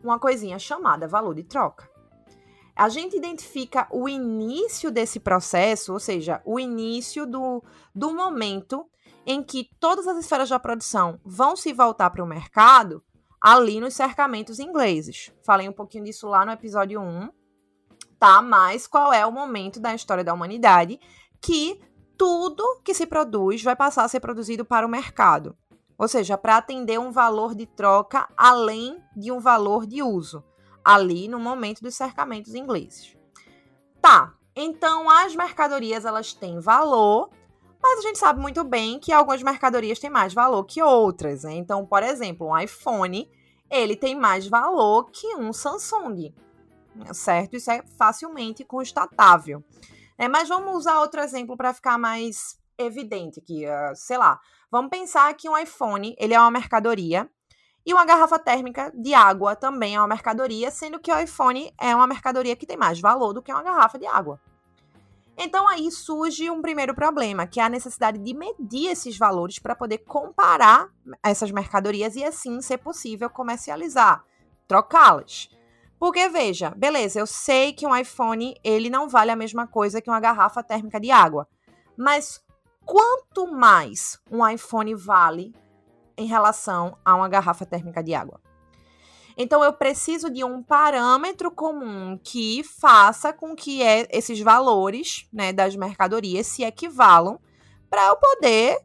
uma 0.04 0.20
coisinha 0.20 0.60
chamada 0.60 1.08
valor 1.08 1.34
de 1.34 1.44
troca. 1.44 1.90
A 2.76 2.88
gente 2.88 3.18
identifica 3.18 3.88
o 3.90 4.08
início 4.08 4.92
desse 4.92 5.20
processo, 5.20 5.94
ou 5.94 6.00
seja, 6.00 6.40
o 6.46 6.60
início 6.60 7.26
do, 7.26 7.64
do 7.96 8.14
momento 8.14 8.88
em 9.26 9.42
que 9.42 9.70
todas 9.80 10.08
as 10.08 10.18
esferas 10.18 10.50
da 10.50 10.60
produção 10.60 11.20
vão 11.24 11.56
se 11.56 11.74
voltar 11.74 12.12
para 12.12 12.24
o 12.24 12.28
mercado 12.28 13.04
ali 13.44 13.82
nos 13.82 13.94
cercamentos 13.94 14.58
ingleses. 14.58 15.34
Falei 15.44 15.68
um 15.68 15.74
pouquinho 15.74 16.06
disso 16.06 16.30
lá 16.30 16.46
no 16.46 16.54
episódio 16.54 17.02
1, 17.02 17.30
tá? 18.18 18.42
Mas 18.42 18.88
qual 18.88 19.12
é 19.12 19.26
o 19.26 19.32
momento 19.32 19.82
da 19.82 19.94
história 19.94 20.24
da 20.24 20.34
humanidade 20.34 20.98
que 21.42 21.82
tudo 22.18 22.80
que 22.86 22.94
se 22.94 23.06
produz 23.06 23.62
vai 23.62 23.76
passar 23.76 24.06
a 24.06 24.08
ser 24.08 24.22
produzido 24.22 24.64
para 24.64 24.88
o 24.88 24.90
mercado. 24.90 25.58
Ou 25.98 26.08
seja, 26.08 26.38
para 26.38 26.58
atender 26.58 26.98
um 26.98 27.12
valor 27.12 27.54
de 27.54 27.66
troca 27.66 28.30
além 28.38 29.04
de 29.16 29.30
um 29.32 29.40
valor 29.40 29.86
de 29.86 30.02
uso, 30.02 30.44
ali 30.84 31.28
no 31.28 31.40
momento 31.40 31.82
dos 31.82 31.96
cercamentos 31.96 32.56
ingleses. 32.56 33.18
Tá, 34.02 34.34
então 34.56 35.10
as 35.10 35.36
mercadorias 35.36 36.06
elas 36.06 36.34
têm 36.34 36.60
valor, 36.60 37.30
mas 37.84 38.00
a 38.00 38.02
gente 38.02 38.18
sabe 38.18 38.40
muito 38.40 38.64
bem 38.64 38.98
que 38.98 39.12
algumas 39.12 39.44
mercadorias 39.44 40.00
têm 40.00 40.10
mais 40.10 40.34
valor 40.34 40.64
que 40.64 40.82
outras. 40.82 41.44
Né? 41.44 41.56
Então, 41.56 41.86
por 41.86 42.02
exemplo, 42.02 42.48
um 42.48 42.58
iPhone 42.58 43.30
ele 43.70 43.98
tem 43.98 44.16
mais 44.16 44.48
valor 44.48 45.12
que 45.12 45.36
um 45.36 45.52
Samsung, 45.52 46.34
certo? 47.12 47.58
Isso 47.58 47.70
é 47.70 47.84
facilmente 47.98 48.64
constatável. 48.64 49.62
É, 50.18 50.30
mas 50.30 50.48
vamos 50.48 50.76
usar 50.76 51.02
outro 51.02 51.20
exemplo 51.20 51.58
para 51.58 51.74
ficar 51.74 51.98
mais 51.98 52.58
evidente 52.78 53.40
aqui. 53.40 53.66
Uh, 53.66 53.96
sei 53.96 54.18
lá, 54.18 54.40
vamos 54.72 54.90
pensar 54.90 55.34
que 55.34 55.50
um 55.50 55.58
iPhone 55.58 56.16
ele 56.18 56.34
é 56.34 56.40
uma 56.40 56.52
mercadoria 56.52 57.30
e 57.86 57.94
uma 57.94 58.06
garrafa 58.06 58.40
térmica 58.40 58.94
de 58.96 59.14
água 59.14 59.56
também 59.56 59.96
é 59.96 60.00
uma 60.00 60.08
mercadoria, 60.08 60.72
sendo 60.72 61.00
que 61.00 61.12
o 61.12 61.20
iPhone 61.20 61.74
é 61.78 61.94
uma 61.94 62.08
mercadoria 62.08 62.56
que 62.56 62.66
tem 62.66 62.78
mais 62.78 63.02
valor 63.02 63.34
do 63.34 63.42
que 63.42 63.52
uma 63.52 63.64
garrafa 63.64 64.00
de 64.00 64.06
água. 64.06 64.40
Então 65.38 65.68
aí 65.68 65.92
surge 65.92 66.50
um 66.50 66.62
primeiro 66.62 66.94
problema, 66.94 67.48
que 67.48 67.60
é 67.60 67.64
a 67.64 67.70
necessidade 67.70 68.20
de 68.20 68.34
medir 68.34 68.90
esses 68.90 69.18
valores 69.18 69.60
para 69.60 69.76
poder 69.76 70.00
comparar 70.00 70.90
essas 71.24 71.52
mercadorias 71.52 72.16
e 72.16 72.24
assim 72.24 72.62
ser 72.62 72.78
possível 72.78 73.30
comercializar, 73.30 74.24
trocá-las. 74.68 75.50
Porque 76.00 76.28
veja, 76.30 76.70
beleza, 76.72 77.20
eu 77.20 77.26
sei 77.26 77.74
que 77.74 77.88
um 77.88 77.96
iPhone 77.96 78.56
ele 78.64 78.90
não 78.90 79.08
vale 79.08 79.32
a 79.32 79.36
mesma 79.36 79.66
coisa 79.66 80.02
que 80.02 80.10
uma 80.10 80.20
garrafa 80.20 80.62
térmica 80.62 81.00
de 81.00 81.10
água, 81.10 81.48
mas 81.98 82.44
quanto 82.86 83.48
mais 83.52 84.20
um 84.30 84.48
iPhone 84.48 84.94
vale 84.94 85.54
em 86.18 86.28
relação 86.28 86.98
a 87.04 87.16
uma 87.16 87.30
garrafa 87.30 87.66
térmica 87.66 88.04
de 88.04 88.14
água? 88.14 88.40
Então 89.38 89.64
eu 89.64 89.74
preciso 89.74 90.30
de 90.30 90.44
um 90.44 90.62
parâmetro 90.62 91.50
comum 91.50 92.20
que 92.24 92.64
faça 92.64 93.34
com 93.34 93.56
que 93.56 93.82
é, 93.82 94.08
esses 94.12 94.40
valores 94.40 95.28
né, 95.34 95.52
das 95.52 95.76
mercadorias 95.76 96.48
se 96.48 96.64
equivalam 96.64 97.40
para 97.90 98.08
eu 98.08 98.16
poder 98.16 98.80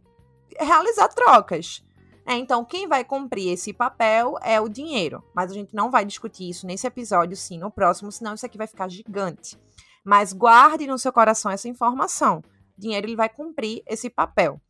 realizar 0.58 1.08
trocas. 1.08 1.82
É, 2.28 2.34
então, 2.34 2.62
quem 2.62 2.86
vai 2.86 3.04
cumprir 3.04 3.54
esse 3.54 3.72
papel 3.72 4.34
é 4.42 4.60
o 4.60 4.68
dinheiro. 4.68 5.24
Mas 5.34 5.50
a 5.50 5.54
gente 5.54 5.74
não 5.74 5.90
vai 5.90 6.04
discutir 6.04 6.50
isso 6.50 6.66
nesse 6.66 6.86
episódio, 6.86 7.34
sim, 7.34 7.58
no 7.58 7.70
próximo, 7.70 8.12
senão 8.12 8.34
isso 8.34 8.44
aqui 8.44 8.58
vai 8.58 8.66
ficar 8.66 8.86
gigante. 8.90 9.58
Mas 10.04 10.34
guarde 10.34 10.86
no 10.86 10.98
seu 10.98 11.10
coração 11.10 11.50
essa 11.50 11.70
informação. 11.70 12.42
O 12.76 12.80
dinheiro 12.80 13.06
ele 13.06 13.16
vai 13.16 13.30
cumprir 13.30 13.82
esse 13.86 14.10
papel. 14.10 14.60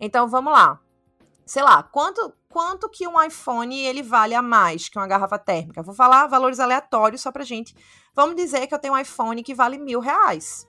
Então, 0.00 0.26
vamos 0.28 0.52
lá. 0.52 0.80
Sei 1.46 1.62
lá, 1.62 1.82
quanto, 1.82 2.32
quanto 2.48 2.88
que 2.88 3.06
um 3.06 3.22
iPhone 3.22 3.78
ele 3.78 4.02
vale 4.02 4.34
a 4.34 4.40
mais 4.40 4.88
que 4.88 4.98
uma 4.98 5.06
garrafa 5.06 5.38
térmica? 5.38 5.82
Vou 5.82 5.94
falar 5.94 6.26
valores 6.26 6.58
aleatórios 6.58 7.20
só 7.20 7.30
pra 7.30 7.44
gente. 7.44 7.74
Vamos 8.14 8.36
dizer 8.36 8.66
que 8.66 8.74
eu 8.74 8.78
tenho 8.78 8.94
um 8.94 8.98
iPhone 8.98 9.42
que 9.42 9.54
vale 9.54 9.76
mil 9.78 10.00
reais. 10.00 10.66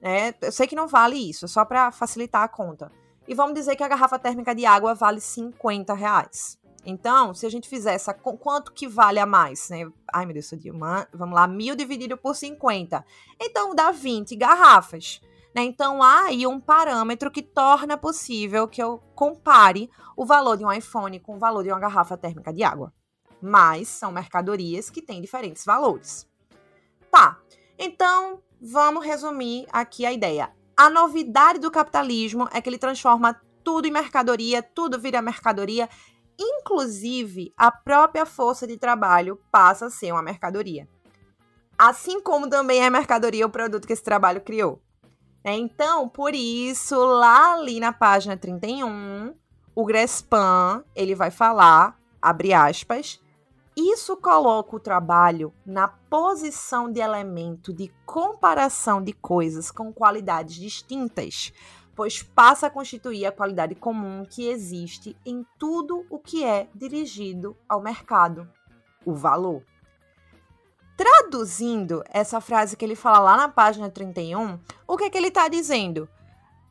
É, 0.00 0.34
eu 0.40 0.50
sei 0.50 0.66
que 0.66 0.74
não 0.74 0.88
vale 0.88 1.16
isso, 1.16 1.46
só 1.46 1.64
para 1.64 1.92
facilitar 1.92 2.42
a 2.42 2.48
conta. 2.48 2.90
E 3.28 3.34
vamos 3.34 3.54
dizer 3.54 3.76
que 3.76 3.84
a 3.84 3.88
garrafa 3.88 4.18
térmica 4.18 4.54
de 4.54 4.64
água 4.64 4.94
vale 4.94 5.20
50 5.20 5.92
reais. 5.92 6.58
Então, 6.84 7.34
se 7.34 7.44
a 7.44 7.50
gente 7.50 7.68
fizer 7.68 7.92
essa, 7.92 8.14
quanto 8.14 8.72
que 8.72 8.88
vale 8.88 9.18
a 9.18 9.26
mais, 9.26 9.68
né? 9.68 9.86
Ai, 10.12 10.24
meu 10.24 10.32
Deus, 10.32 10.48
sou 10.48 10.58
de 10.58 10.70
uma, 10.70 11.06
vamos 11.12 11.34
lá, 11.34 11.46
mil 11.46 11.76
dividido 11.76 12.16
por 12.16 12.34
50. 12.34 13.04
Então, 13.38 13.74
dá 13.74 13.90
20 13.90 14.34
garrafas. 14.34 15.20
Né? 15.54 15.62
Então, 15.62 16.02
há 16.02 16.26
aí 16.26 16.46
um 16.46 16.60
parâmetro 16.60 17.30
que 17.30 17.42
torna 17.42 17.96
possível 17.96 18.68
que 18.68 18.82
eu 18.82 18.98
compare 19.14 19.90
o 20.16 20.24
valor 20.24 20.56
de 20.56 20.64
um 20.64 20.72
iPhone 20.72 21.18
com 21.20 21.36
o 21.36 21.38
valor 21.38 21.62
de 21.62 21.70
uma 21.70 21.80
garrafa 21.80 22.16
térmica 22.16 22.52
de 22.52 22.62
água. 22.62 22.92
Mas 23.42 23.88
são 23.88 24.12
mercadorias 24.12 24.90
que 24.90 25.02
têm 25.02 25.20
diferentes 25.20 25.64
valores. 25.64 26.28
Tá, 27.10 27.38
então 27.78 28.42
vamos 28.60 29.04
resumir 29.04 29.66
aqui 29.72 30.04
a 30.04 30.12
ideia. 30.12 30.52
A 30.76 30.88
novidade 30.88 31.58
do 31.58 31.70
capitalismo 31.70 32.48
é 32.52 32.60
que 32.60 32.68
ele 32.68 32.78
transforma 32.78 33.40
tudo 33.64 33.86
em 33.86 33.90
mercadoria, 33.90 34.62
tudo 34.62 34.98
vira 34.98 35.20
mercadoria, 35.20 35.88
inclusive 36.38 37.52
a 37.56 37.70
própria 37.70 38.24
força 38.24 38.66
de 38.66 38.78
trabalho 38.78 39.40
passa 39.50 39.86
a 39.86 39.90
ser 39.90 40.12
uma 40.12 40.22
mercadoria. 40.22 40.88
Assim 41.76 42.20
como 42.20 42.48
também 42.48 42.82
é 42.82 42.90
mercadoria 42.90 43.46
o 43.46 43.50
produto 43.50 43.86
que 43.86 43.92
esse 43.92 44.02
trabalho 44.02 44.40
criou. 44.40 44.82
É, 45.42 45.56
então, 45.56 46.08
por 46.08 46.34
isso, 46.34 46.96
lá 46.96 47.54
ali 47.54 47.80
na 47.80 47.92
página 47.92 48.36
31, 48.36 49.34
o 49.74 49.84
Grespan, 49.84 50.84
ele 50.94 51.14
vai 51.14 51.30
falar, 51.30 51.98
abre 52.20 52.52
aspas, 52.52 53.20
isso 53.76 54.16
coloca 54.16 54.76
o 54.76 54.80
trabalho 54.80 55.54
na 55.64 55.88
posição 55.88 56.92
de 56.92 57.00
elemento 57.00 57.72
de 57.72 57.90
comparação 58.04 59.02
de 59.02 59.14
coisas 59.14 59.70
com 59.70 59.90
qualidades 59.90 60.56
distintas, 60.56 61.52
pois 61.94 62.22
passa 62.22 62.66
a 62.66 62.70
constituir 62.70 63.24
a 63.24 63.32
qualidade 63.32 63.74
comum 63.74 64.26
que 64.28 64.48
existe 64.48 65.16
em 65.24 65.46
tudo 65.58 66.04
o 66.10 66.18
que 66.18 66.44
é 66.44 66.68
dirigido 66.74 67.56
ao 67.66 67.80
mercado, 67.80 68.46
o 69.06 69.14
valor. 69.14 69.62
Traduzindo 71.00 72.04
essa 72.10 72.42
frase 72.42 72.76
que 72.76 72.84
ele 72.84 72.94
fala 72.94 73.20
lá 73.20 73.34
na 73.34 73.48
página 73.48 73.88
31, 73.88 74.58
o 74.86 74.98
que, 74.98 75.04
é 75.04 75.08
que 75.08 75.16
ele 75.16 75.28
está 75.28 75.48
dizendo? 75.48 76.06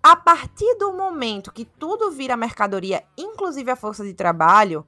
A 0.03 0.15
partir 0.15 0.75
do 0.75 0.93
momento 0.93 1.51
que 1.51 1.65
tudo 1.65 2.11
vira 2.11 2.37
mercadoria, 2.37 3.03
inclusive 3.17 3.71
a 3.71 3.75
força 3.75 4.03
de 4.03 4.13
trabalho, 4.13 4.85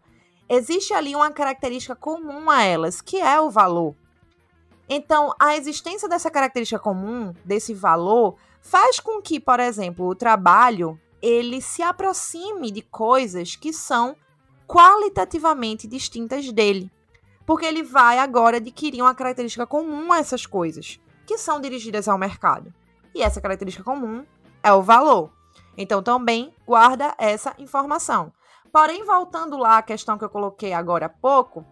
existe 0.48 0.94
ali 0.94 1.16
uma 1.16 1.32
característica 1.32 1.96
comum 1.96 2.52
a 2.52 2.62
elas, 2.62 3.02
que 3.02 3.20
é 3.20 3.42
o 3.42 3.50
valor. 3.50 3.96
Então, 4.88 5.34
a 5.40 5.58
existência 5.58 6.08
dessa 6.08 6.30
característica 6.30 6.78
comum, 6.78 7.34
desse 7.44 7.74
valor, 7.74 8.36
faz 8.62 9.00
com 9.00 9.20
que, 9.20 9.40
por 9.40 9.60
exemplo, 9.60 10.06
o 10.06 10.14
trabalho 10.14 11.02
ele 11.20 11.64
se 11.64 11.82
aproxime 11.82 12.70
de 12.70 12.84
coisas 12.84 13.56
que 13.56 13.74
são 13.74 14.16
qualitativamente 14.68 15.88
distintas 15.88 16.52
dele. 16.52 16.92
Porque 17.46 17.66
ele 17.66 17.84
vai 17.84 18.20
agora 18.20 18.58
adquirir 18.58 19.02
uma 19.02 19.16
característica 19.16 19.66
comum 19.66 20.12
a 20.12 20.20
essas 20.20 20.46
coisas, 20.46 21.00
que 21.26 21.38
são 21.38 21.60
dirigidas 21.60 22.08
ao 22.08 22.18
mercado. 22.18 22.74
E 23.14 23.22
essa 23.22 23.42
característica 23.42 23.84
comum 23.84 24.26
é 24.64 24.72
o 24.72 24.82
valor. 24.82 25.32
Então 25.78 26.04
também 26.04 26.54
guarda 26.66 27.16
essa 27.18 27.54
informação. 27.58 28.32
Porém, 28.72 29.04
voltando 29.04 29.58
lá 29.58 29.80
à 29.80 29.82
questão 29.82 30.18
que 30.18 30.24
eu 30.24 30.30
coloquei 30.30 30.72
agora 30.72 31.08
há 31.08 31.10
pouco, 31.10 31.66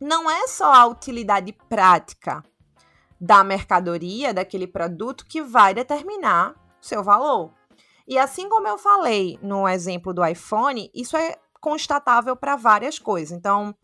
não 0.00 0.30
é 0.30 0.46
só 0.48 0.72
a 0.72 0.86
utilidade 0.86 1.52
prática 1.68 2.42
da 3.20 3.42
mercadoria, 3.44 4.34
daquele 4.34 4.66
produto, 4.66 5.24
que 5.26 5.40
vai 5.40 5.72
determinar 5.72 6.54
seu 6.80 7.02
valor. 7.02 7.52
E 8.06 8.18
assim 8.18 8.48
como 8.48 8.68
eu 8.68 8.76
falei 8.76 9.38
no 9.42 9.68
exemplo 9.68 10.12
do 10.12 10.24
iPhone, 10.24 10.90
isso 10.94 11.16
é 11.16 11.36
constatável 11.60 12.36
para 12.36 12.56
várias 12.56 12.98
coisas. 12.98 13.36
Então, 13.36 13.74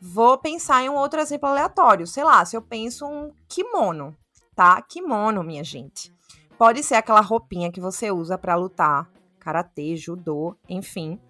vou 0.00 0.38
pensar 0.38 0.82
em 0.82 0.88
um 0.88 0.94
outro 0.94 1.20
exemplo 1.20 1.48
aleatório. 1.48 2.06
Sei 2.06 2.24
lá, 2.24 2.44
se 2.44 2.56
eu 2.56 2.62
penso 2.62 3.06
um 3.06 3.32
kimono, 3.48 4.16
tá? 4.54 4.80
Kimono, 4.82 5.42
minha 5.42 5.64
gente. 5.64 6.14
Pode 6.58 6.82
ser 6.82 6.94
aquela 6.94 7.20
roupinha 7.20 7.70
que 7.70 7.80
você 7.80 8.10
usa 8.10 8.38
para 8.38 8.54
lutar, 8.54 9.10
karatê, 9.38 9.96
judô, 9.96 10.56
enfim. 10.68 11.20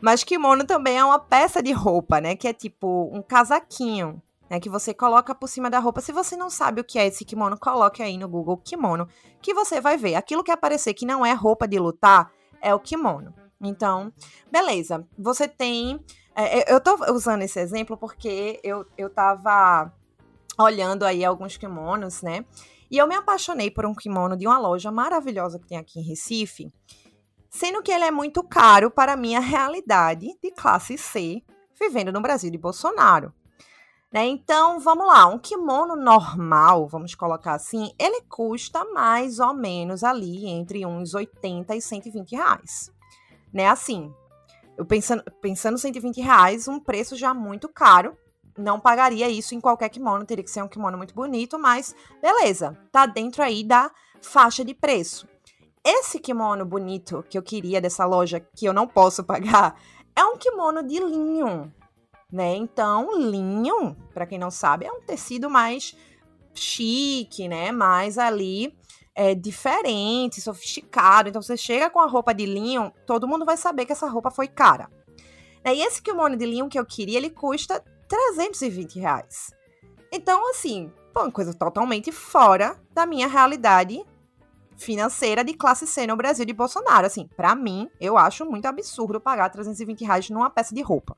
Mas 0.00 0.22
kimono 0.22 0.64
também 0.64 0.98
é 0.98 1.04
uma 1.04 1.18
peça 1.18 1.62
de 1.62 1.72
roupa, 1.72 2.20
né? 2.20 2.36
Que 2.36 2.48
é 2.48 2.52
tipo 2.52 3.10
um 3.12 3.22
casaquinho, 3.22 4.22
né? 4.50 4.60
Que 4.60 4.68
você 4.68 4.92
coloca 4.92 5.34
por 5.34 5.48
cima 5.48 5.70
da 5.70 5.78
roupa. 5.78 6.00
Se 6.00 6.12
você 6.12 6.36
não 6.36 6.50
sabe 6.50 6.80
o 6.80 6.84
que 6.84 6.98
é 6.98 7.06
esse 7.06 7.24
kimono, 7.24 7.58
coloque 7.58 8.02
aí 8.02 8.18
no 8.18 8.28
Google 8.28 8.58
kimono, 8.58 9.08
que 9.40 9.54
você 9.54 9.80
vai 9.80 9.96
ver. 9.96 10.14
Aquilo 10.14 10.44
que 10.44 10.50
aparecer 10.50 10.92
que 10.94 11.06
não 11.06 11.24
é 11.24 11.32
roupa 11.32 11.66
de 11.66 11.78
lutar 11.78 12.30
é 12.60 12.74
o 12.74 12.80
kimono. 12.80 13.34
Então, 13.60 14.12
beleza. 14.50 15.06
Você 15.18 15.48
tem. 15.48 15.98
É, 16.38 16.70
eu 16.70 16.78
tô 16.78 16.94
usando 17.14 17.40
esse 17.42 17.58
exemplo 17.58 17.96
porque 17.96 18.60
eu, 18.62 18.84
eu 18.98 19.08
tava 19.08 19.90
olhando 20.58 21.04
aí 21.04 21.24
alguns 21.24 21.56
kimonos, 21.56 22.20
né? 22.20 22.44
E 22.90 22.98
eu 22.98 23.06
me 23.06 23.14
apaixonei 23.14 23.70
por 23.70 23.86
um 23.86 23.94
kimono 23.94 24.36
de 24.36 24.46
uma 24.46 24.58
loja 24.58 24.92
maravilhosa 24.92 25.58
que 25.58 25.66
tem 25.66 25.78
aqui 25.78 25.98
em 25.98 26.02
Recife, 26.02 26.70
sendo 27.48 27.82
que 27.82 27.90
ele 27.90 28.04
é 28.04 28.10
muito 28.10 28.42
caro 28.42 28.90
para 28.90 29.14
a 29.14 29.16
minha 29.16 29.40
realidade 29.40 30.26
de 30.42 30.50
classe 30.52 30.98
C, 30.98 31.42
vivendo 31.80 32.12
no 32.12 32.20
Brasil 32.20 32.50
de 32.50 32.58
Bolsonaro. 32.58 33.32
Né? 34.12 34.26
Então, 34.26 34.78
vamos 34.78 35.06
lá, 35.06 35.26
um 35.26 35.38
kimono 35.38 35.96
normal, 35.96 36.86
vamos 36.86 37.14
colocar 37.14 37.54
assim, 37.54 37.92
ele 37.98 38.22
custa 38.28 38.84
mais 38.92 39.40
ou 39.40 39.54
menos 39.54 40.04
ali 40.04 40.46
entre 40.46 40.84
uns 40.86 41.14
80 41.14 41.74
e 41.74 41.80
120 41.80 42.32
reais. 42.32 42.92
Né? 43.52 43.66
Assim, 43.66 44.14
eu 44.76 44.84
pensando, 44.84 45.22
pensando 45.40 45.78
120 45.78 46.20
reais, 46.20 46.68
um 46.68 46.78
preço 46.78 47.16
já 47.16 47.32
muito 47.32 47.68
caro, 47.68 48.16
não 48.56 48.80
pagaria 48.80 49.28
isso 49.28 49.54
em 49.54 49.60
qualquer 49.60 49.88
kimono, 49.88 50.24
teria 50.24 50.44
que 50.44 50.50
ser 50.50 50.62
um 50.62 50.68
kimono 50.68 50.96
muito 50.96 51.14
bonito, 51.14 51.58
mas 51.58 51.94
beleza, 52.20 52.76
tá 52.90 53.06
dentro 53.06 53.42
aí 53.42 53.62
da 53.62 53.90
faixa 54.20 54.64
de 54.64 54.74
preço. 54.74 55.28
Esse 55.84 56.18
kimono 56.18 56.64
bonito 56.64 57.24
que 57.28 57.38
eu 57.38 57.42
queria 57.42 57.80
dessa 57.80 58.04
loja, 58.04 58.40
que 58.40 58.66
eu 58.66 58.72
não 58.72 58.88
posso 58.88 59.22
pagar, 59.24 59.80
é 60.14 60.24
um 60.24 60.36
kimono 60.36 60.82
de 60.82 60.98
linho, 60.98 61.72
né? 62.32 62.56
Então, 62.56 63.18
linho, 63.18 63.96
para 64.12 64.26
quem 64.26 64.38
não 64.38 64.50
sabe, 64.50 64.86
é 64.86 64.92
um 64.92 65.00
tecido 65.00 65.48
mais 65.48 65.94
chique, 66.54 67.46
né? 67.46 67.70
Mais 67.70 68.18
ali 68.18 68.76
é 69.16 69.34
diferente, 69.34 70.42
sofisticado. 70.42 71.30
Então, 71.30 71.40
você 71.40 71.56
chega 71.56 71.88
com 71.88 71.98
a 71.98 72.06
roupa 72.06 72.34
de 72.34 72.44
linho, 72.44 72.92
todo 73.06 73.26
mundo 73.26 73.46
vai 73.46 73.56
saber 73.56 73.86
que 73.86 73.92
essa 73.92 74.06
roupa 74.06 74.30
foi 74.30 74.46
cara. 74.46 74.90
E 75.64 75.82
esse 75.82 76.02
kimono 76.02 76.36
de 76.36 76.44
linho 76.44 76.68
que 76.68 76.78
eu 76.78 76.84
queria, 76.84 77.16
ele 77.16 77.30
custa 77.30 77.82
320 78.06 79.00
reais. 79.00 79.50
Então, 80.12 80.48
assim, 80.50 80.92
pô, 81.12 81.22
uma 81.22 81.32
coisa 81.32 81.52
totalmente 81.52 82.12
fora 82.12 82.78
da 82.92 83.06
minha 83.06 83.26
realidade 83.26 84.04
financeira 84.76 85.42
de 85.42 85.54
classe 85.54 85.86
C 85.86 86.06
no 86.06 86.14
Brasil 86.14 86.44
de 86.44 86.52
Bolsonaro. 86.52 87.06
Assim, 87.06 87.26
para 87.26 87.54
mim, 87.54 87.88
eu 87.98 88.16
acho 88.18 88.44
muito 88.44 88.66
absurdo 88.66 89.20
pagar 89.20 89.48
320 89.48 90.04
reais 90.04 90.30
numa 90.30 90.50
peça 90.50 90.74
de 90.74 90.82
roupa. 90.82 91.16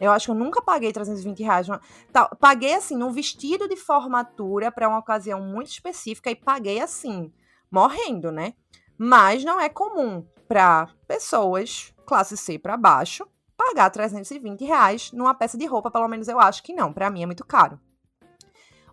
Eu 0.00 0.10
acho 0.10 0.26
que 0.26 0.30
eu 0.32 0.34
nunca 0.34 0.60
paguei 0.62 0.92
320 0.92 1.42
reais. 1.42 1.68
Numa... 1.68 1.80
Tá, 2.12 2.26
paguei, 2.26 2.74
assim, 2.74 2.96
num 2.96 3.12
vestido 3.12 3.68
de 3.68 3.76
formatura 3.76 4.72
para 4.72 4.88
uma 4.88 4.98
ocasião 4.98 5.40
muito 5.40 5.68
específica 5.68 6.30
e 6.30 6.34
paguei, 6.34 6.80
assim, 6.80 7.30
morrendo, 7.74 8.30
né? 8.30 8.54
Mas 8.96 9.44
não 9.44 9.60
é 9.60 9.68
comum 9.68 10.24
para 10.46 10.88
pessoas 11.08 11.92
classe 12.06 12.36
C 12.36 12.58
para 12.58 12.76
baixo 12.76 13.26
pagar 13.56 13.90
320 13.90 14.64
reais 14.64 15.10
numa 15.12 15.34
peça 15.34 15.58
de 15.58 15.66
roupa, 15.66 15.90
pelo 15.90 16.08
menos 16.08 16.28
eu 16.28 16.38
acho 16.38 16.62
que 16.62 16.72
não. 16.72 16.92
Para 16.92 17.10
mim 17.10 17.22
é 17.22 17.26
muito 17.26 17.44
caro. 17.44 17.80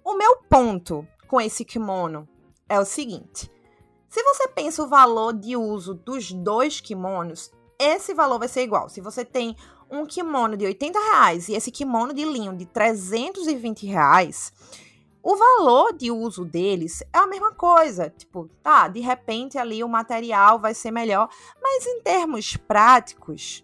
O 0.03 0.15
meu 0.15 0.37
ponto 0.49 1.07
com 1.27 1.39
esse 1.39 1.63
kimono 1.63 2.27
é 2.67 2.79
o 2.79 2.85
seguinte: 2.85 3.51
se 4.09 4.23
você 4.23 4.47
pensa 4.47 4.83
o 4.83 4.87
valor 4.87 5.33
de 5.33 5.55
uso 5.55 5.93
dos 5.93 6.31
dois 6.31 6.81
kimonos, 6.81 7.51
esse 7.79 8.13
valor 8.13 8.39
vai 8.39 8.47
ser 8.47 8.63
igual. 8.63 8.89
Se 8.89 8.99
você 9.01 9.23
tem 9.23 9.55
um 9.89 10.05
kimono 10.05 10.57
de 10.57 10.65
80 10.65 10.99
reais 10.99 11.49
e 11.49 11.53
esse 11.53 11.69
kimono 11.69 12.13
de 12.13 12.23
linho 12.23 12.55
de 12.55 12.65
320 12.65 13.85
reais, 13.85 14.53
o 15.23 15.35
valor 15.35 15.93
de 15.93 16.11
uso 16.11 16.43
deles 16.43 17.01
é 17.13 17.19
a 17.19 17.27
mesma 17.27 17.51
coisa. 17.53 18.09
Tipo, 18.09 18.49
tá, 18.63 18.87
de 18.87 18.99
repente 18.99 19.57
ali 19.57 19.83
o 19.83 19.89
material 19.89 20.59
vai 20.59 20.73
ser 20.73 20.91
melhor, 20.91 21.29
mas 21.61 21.85
em 21.85 22.01
termos 22.01 22.57
práticos, 22.57 23.63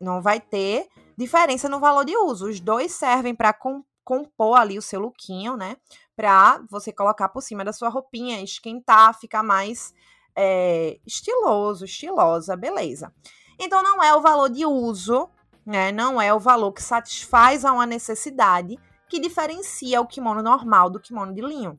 não 0.00 0.20
vai 0.20 0.40
ter 0.40 0.88
diferença 1.16 1.68
no 1.68 1.78
valor 1.78 2.04
de 2.04 2.16
uso. 2.16 2.48
Os 2.48 2.58
dois 2.58 2.92
servem 2.92 3.34
para 3.34 3.56
compor 4.04 4.56
ali 4.56 4.78
o 4.78 4.82
seu 4.82 5.00
lookinho, 5.00 5.56
né? 5.56 5.76
Para 6.16 6.62
você 6.68 6.92
colocar 6.92 7.28
por 7.28 7.42
cima 7.42 7.64
da 7.64 7.72
sua 7.72 7.88
roupinha, 7.88 8.42
esquentar, 8.42 9.18
ficar 9.18 9.42
mais 9.42 9.94
é, 10.34 10.98
estiloso, 11.06 11.84
estilosa, 11.84 12.56
beleza. 12.56 13.12
Então 13.58 13.82
não 13.82 14.02
é 14.02 14.14
o 14.14 14.22
valor 14.22 14.48
de 14.48 14.64
uso, 14.64 15.28
né? 15.64 15.92
Não 15.92 16.20
é 16.20 16.32
o 16.32 16.40
valor 16.40 16.72
que 16.72 16.82
satisfaz 16.82 17.64
a 17.64 17.72
uma 17.72 17.86
necessidade 17.86 18.78
que 19.10 19.18
diferencia 19.18 20.00
o 20.00 20.06
kimono 20.06 20.40
normal 20.40 20.88
do 20.88 21.00
kimono 21.00 21.34
de 21.34 21.40
linho. 21.40 21.76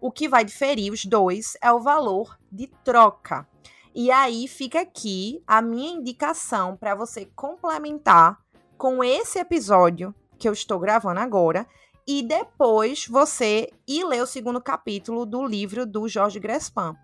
O 0.00 0.10
que 0.10 0.28
vai 0.28 0.44
diferir 0.44 0.92
os 0.92 1.04
dois 1.04 1.56
é 1.60 1.70
o 1.72 1.80
valor 1.80 2.38
de 2.50 2.68
troca. 2.84 3.46
E 3.92 4.08
aí 4.08 4.46
fica 4.46 4.80
aqui 4.80 5.42
a 5.44 5.60
minha 5.60 5.90
indicação 5.90 6.76
para 6.76 6.94
você 6.94 7.26
complementar 7.34 8.38
com 8.78 9.02
esse 9.02 9.40
episódio 9.40 10.14
que 10.38 10.48
eu 10.48 10.52
estou 10.52 10.78
gravando 10.78 11.18
agora 11.18 11.66
e 12.06 12.22
depois 12.22 13.06
você 13.08 13.68
ir 13.86 14.04
ler 14.04 14.22
o 14.22 14.26
segundo 14.26 14.60
capítulo 14.60 15.26
do 15.26 15.44
livro 15.44 15.84
do 15.84 16.08
Jorge 16.08 16.38
Grespan, 16.38 16.94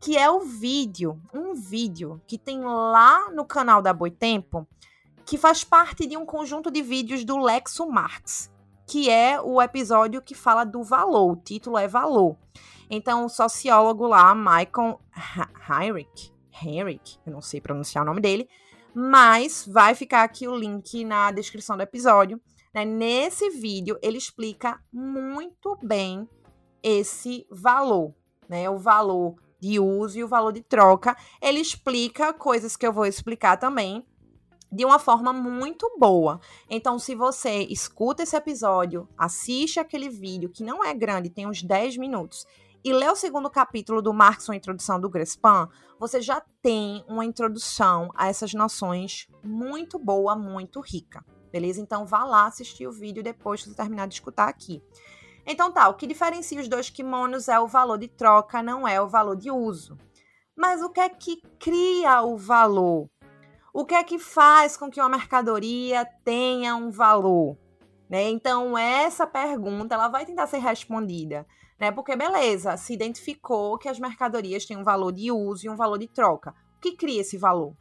que 0.00 0.16
é 0.16 0.30
o 0.30 0.40
vídeo, 0.40 1.20
um 1.34 1.54
vídeo 1.54 2.22
que 2.24 2.38
tem 2.38 2.60
lá 2.60 3.30
no 3.32 3.44
canal 3.44 3.82
da 3.82 3.92
Boitempo, 3.92 4.66
que 5.26 5.36
faz 5.36 5.64
parte 5.64 6.06
de 6.06 6.16
um 6.16 6.24
conjunto 6.24 6.70
de 6.70 6.82
vídeos 6.82 7.24
do 7.24 7.36
Lexo 7.36 7.86
Marx, 7.88 8.48
que 8.88 9.10
é 9.10 9.38
o 9.38 9.60
episódio 9.60 10.22
que 10.22 10.34
fala 10.34 10.64
do 10.64 10.82
valor, 10.82 11.32
o 11.32 11.36
título 11.36 11.76
é 11.76 11.86
Valor. 11.86 12.36
Então, 12.88 13.26
o 13.26 13.28
sociólogo 13.28 14.06
lá, 14.06 14.34
Michael 14.34 14.98
Heinrich, 15.68 16.32
Henrik, 16.62 17.18
eu 17.26 17.32
não 17.32 17.42
sei 17.42 17.60
pronunciar 17.60 18.02
o 18.02 18.06
nome 18.06 18.22
dele, 18.22 18.48
mas 18.94 19.68
vai 19.70 19.94
ficar 19.94 20.22
aqui 20.22 20.48
o 20.48 20.56
link 20.56 21.04
na 21.04 21.30
descrição 21.30 21.76
do 21.76 21.82
episódio. 21.82 22.40
Né? 22.74 22.86
Nesse 22.86 23.50
vídeo, 23.50 23.98
ele 24.02 24.16
explica 24.16 24.80
muito 24.90 25.78
bem 25.82 26.26
esse 26.82 27.46
valor, 27.50 28.14
né? 28.48 28.70
O 28.70 28.78
valor 28.78 29.34
de 29.60 29.78
uso 29.78 30.18
e 30.18 30.24
o 30.24 30.28
valor 30.28 30.52
de 30.52 30.62
troca. 30.62 31.14
Ele 31.42 31.60
explica 31.60 32.32
coisas 32.32 32.76
que 32.76 32.86
eu 32.86 32.92
vou 32.92 33.04
explicar 33.04 33.58
também 33.58 34.06
de 34.70 34.84
uma 34.84 34.98
forma 34.98 35.32
muito 35.32 35.90
boa. 35.98 36.40
Então, 36.68 36.98
se 36.98 37.14
você 37.14 37.62
escuta 37.64 38.22
esse 38.22 38.36
episódio, 38.36 39.08
assiste 39.16 39.80
aquele 39.80 40.08
vídeo 40.08 40.50
que 40.50 40.62
não 40.62 40.84
é 40.84 40.92
grande, 40.94 41.30
tem 41.30 41.46
uns 41.46 41.62
10 41.62 41.96
minutos, 41.96 42.46
e 42.84 42.92
lê 42.92 43.08
o 43.08 43.16
segundo 43.16 43.50
capítulo 43.50 44.00
do 44.00 44.14
Marx, 44.14 44.48
uma 44.48 44.56
introdução 44.56 45.00
do 45.00 45.10
Grespan, 45.10 45.68
você 45.98 46.20
já 46.20 46.42
tem 46.62 47.04
uma 47.08 47.24
introdução 47.24 48.10
a 48.14 48.28
essas 48.28 48.54
noções 48.54 49.26
muito 49.42 49.98
boa, 49.98 50.36
muito 50.36 50.80
rica. 50.80 51.24
Beleza? 51.50 51.80
Então 51.80 52.06
vá 52.06 52.24
lá 52.24 52.46
assistir 52.46 52.86
o 52.86 52.92
vídeo 52.92 53.22
depois 53.22 53.62
que 53.62 53.70
você 53.70 53.74
terminar 53.74 54.06
de 54.06 54.14
escutar 54.14 54.48
aqui. 54.48 54.82
Então 55.44 55.72
tá, 55.72 55.88
o 55.88 55.94
que 55.94 56.06
diferencia 56.06 56.60
os 56.60 56.68
dois 56.68 56.90
kimonos 56.90 57.48
é 57.48 57.58
o 57.58 57.66
valor 57.66 57.98
de 57.98 58.06
troca, 58.06 58.62
não 58.62 58.86
é 58.86 59.00
o 59.00 59.08
valor 59.08 59.34
de 59.34 59.50
uso. 59.50 59.98
Mas 60.54 60.82
o 60.82 60.90
que 60.90 61.00
é 61.00 61.08
que 61.08 61.40
cria 61.58 62.22
o 62.22 62.36
valor? 62.36 63.08
O 63.78 63.84
que 63.84 63.94
é 63.94 64.02
que 64.02 64.18
faz 64.18 64.76
com 64.76 64.90
que 64.90 64.98
uma 64.98 65.08
mercadoria 65.08 66.04
tenha 66.24 66.74
um 66.74 66.90
valor? 66.90 67.56
Né? 68.10 68.28
Então, 68.28 68.76
essa 68.76 69.24
pergunta 69.26 69.94
ela 69.94 70.08
vai 70.08 70.26
tentar 70.26 70.48
ser 70.48 70.58
respondida 70.58 71.46
né? 71.78 71.92
Porque, 71.92 72.16
beleza, 72.16 72.76
se 72.76 72.92
identificou 72.92 73.78
que 73.78 73.88
as 73.88 73.98
mercadorias 73.98 74.66
têm 74.66 74.76
um 74.76 74.82
valor 74.82 75.12
de 75.12 75.30
uso 75.30 75.66
e 75.66 75.70
um 75.70 75.76
valor 75.76 75.98
de 75.98 76.08
troca. 76.08 76.54
O 76.76 76.80
que 76.80 76.96
cria 76.96 77.20
esse 77.20 77.38
valor? 77.38 77.74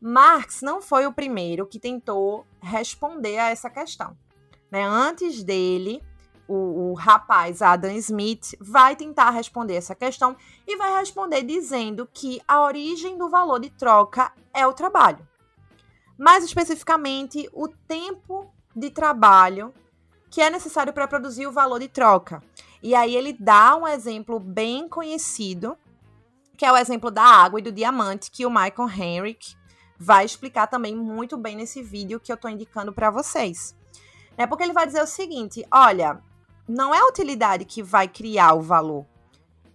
Marx 0.00 0.62
não 0.62 0.80
foi 0.80 1.06
o 1.06 1.12
primeiro 1.12 1.66
que 1.66 1.80
tentou 1.80 2.46
responder 2.60 3.38
a 3.38 3.50
essa 3.50 3.70
questão. 3.70 4.16
Né? 4.70 4.84
Antes 4.84 5.42
dele, 5.42 6.02
o, 6.48 6.90
o, 6.90 6.94
rapaz 6.94 7.60
Adam 7.60 7.92
Smith 7.92 8.56
vai 8.58 8.96
tentar 8.96 9.30
responder 9.30 9.74
essa 9.74 9.94
questão 9.94 10.34
e 10.66 10.76
vai 10.76 10.98
responder 10.98 11.42
dizendo 11.42 12.08
que 12.12 12.40
a 12.48 12.62
origem 12.62 13.18
do 13.18 13.28
valor 13.28 13.60
de 13.60 13.70
troca 13.70 14.32
é 14.52 14.66
o 14.66 14.72
trabalho. 14.72 15.26
Mais 16.18 16.42
especificamente, 16.42 17.48
o 17.52 17.68
tempo 17.68 18.52
de 18.74 18.90
trabalho 18.90 19.72
que 20.30 20.40
é 20.40 20.50
necessário 20.50 20.92
para 20.92 21.08
produzir 21.08 21.46
o 21.46 21.52
valor 21.52 21.80
de 21.80 21.88
troca. 21.88 22.42
E 22.82 22.94
aí 22.94 23.14
ele 23.14 23.32
dá 23.32 23.76
um 23.76 23.86
exemplo 23.86 24.38
bem 24.38 24.88
conhecido, 24.88 25.76
que 26.56 26.64
é 26.64 26.72
o 26.72 26.76
exemplo 26.76 27.10
da 27.10 27.22
água 27.22 27.60
e 27.60 27.62
do 27.62 27.72
diamante, 27.72 28.30
que 28.30 28.44
o 28.44 28.50
Michael 28.50 28.88
Henrique 28.88 29.56
vai 29.98 30.24
explicar 30.24 30.66
também 30.66 30.94
muito 30.94 31.36
bem 31.36 31.56
nesse 31.56 31.82
vídeo 31.82 32.20
que 32.20 32.30
eu 32.30 32.36
estou 32.36 32.50
indicando 32.50 32.92
para 32.92 33.10
vocês. 33.10 33.74
É 34.36 34.46
porque 34.46 34.62
ele 34.62 34.72
vai 34.72 34.86
dizer 34.86 35.02
o 35.02 35.06
seguinte: 35.06 35.66
olha, 35.72 36.22
não 36.68 36.94
é 36.94 36.98
a 36.98 37.06
utilidade 37.06 37.64
que 37.64 37.82
vai 37.82 38.06
criar 38.06 38.54
o 38.54 38.60
valor, 38.60 39.06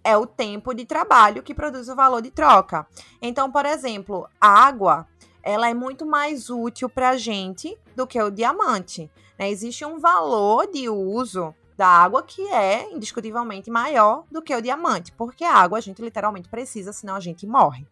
é 0.04 0.16
o 0.16 0.26
tempo 0.26 0.74
de 0.74 0.84
trabalho 0.84 1.42
que 1.42 1.54
produz 1.54 1.88
o 1.88 1.96
valor 1.96 2.20
de 2.20 2.30
troca. 2.30 2.86
Então, 3.20 3.50
por 3.50 3.66
exemplo, 3.66 4.28
a 4.40 4.48
água, 4.48 5.08
ela 5.42 5.68
é 5.68 5.74
muito 5.74 6.04
mais 6.04 6.50
útil 6.50 6.88
para 6.88 7.10
a 7.10 7.16
gente 7.16 7.76
do 7.96 8.06
que 8.06 8.20
o 8.20 8.30
diamante. 8.30 9.10
Né? 9.38 9.50
Existe 9.50 9.84
um 9.84 9.98
valor 9.98 10.66
de 10.70 10.88
uso 10.88 11.54
da 11.76 11.88
água 11.88 12.22
que 12.22 12.42
é 12.48 12.92
indiscutivelmente 12.92 13.70
maior 13.70 14.24
do 14.30 14.40
que 14.40 14.54
o 14.54 14.62
diamante, 14.62 15.10
porque 15.12 15.42
a 15.42 15.54
água 15.54 15.78
a 15.78 15.80
gente 15.80 16.00
literalmente 16.00 16.48
precisa, 16.48 16.92
senão 16.92 17.16
a 17.16 17.20
gente 17.20 17.46
morre. 17.46 17.86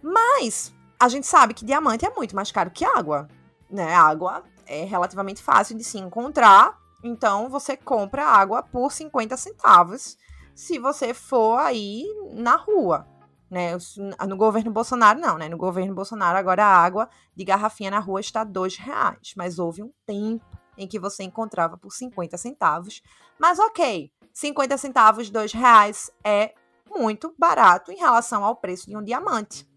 Mas 0.00 0.72
a 0.98 1.08
gente 1.08 1.26
sabe 1.26 1.54
que 1.54 1.64
diamante 1.64 2.06
é 2.06 2.10
muito 2.10 2.34
mais 2.34 2.50
caro 2.50 2.70
que 2.70 2.84
água, 2.84 3.28
né? 3.68 3.94
A 3.94 4.02
água 4.02 4.44
é 4.66 4.84
relativamente 4.84 5.42
fácil 5.42 5.76
de 5.76 5.84
se 5.84 5.98
encontrar 5.98 6.78
então 7.04 7.50
você 7.50 7.76
compra 7.76 8.24
água 8.24 8.62
por 8.62 8.90
50 8.90 9.36
centavos 9.36 10.16
se 10.54 10.78
você 10.78 11.12
for 11.12 11.58
aí 11.58 12.04
na 12.32 12.56
rua. 12.56 13.06
Né? 13.50 13.72
No 14.26 14.36
governo 14.36 14.72
Bolsonaro, 14.72 15.20
não, 15.20 15.36
né? 15.36 15.48
No 15.48 15.58
governo 15.58 15.94
Bolsonaro, 15.94 16.38
agora 16.38 16.64
a 16.64 16.76
água 16.76 17.08
de 17.36 17.44
garrafinha 17.44 17.90
na 17.90 17.98
rua 17.98 18.20
está 18.20 18.42
dois 18.42 18.76
reais. 18.76 19.34
Mas 19.36 19.58
houve 19.58 19.82
um 19.82 19.92
tempo 20.06 20.44
em 20.78 20.88
que 20.88 20.98
você 20.98 21.22
encontrava 21.22 21.76
por 21.76 21.92
50 21.92 22.36
centavos. 22.38 23.02
Mas 23.38 23.58
ok, 23.58 24.10
50 24.32 24.78
centavos, 24.78 25.30
dois 25.30 25.52
reais 25.52 26.10
é 26.24 26.54
muito 26.88 27.34
barato 27.38 27.92
em 27.92 27.96
relação 27.96 28.42
ao 28.42 28.56
preço 28.56 28.88
de 28.88 28.96
um 28.96 29.02
diamante. 29.02 29.68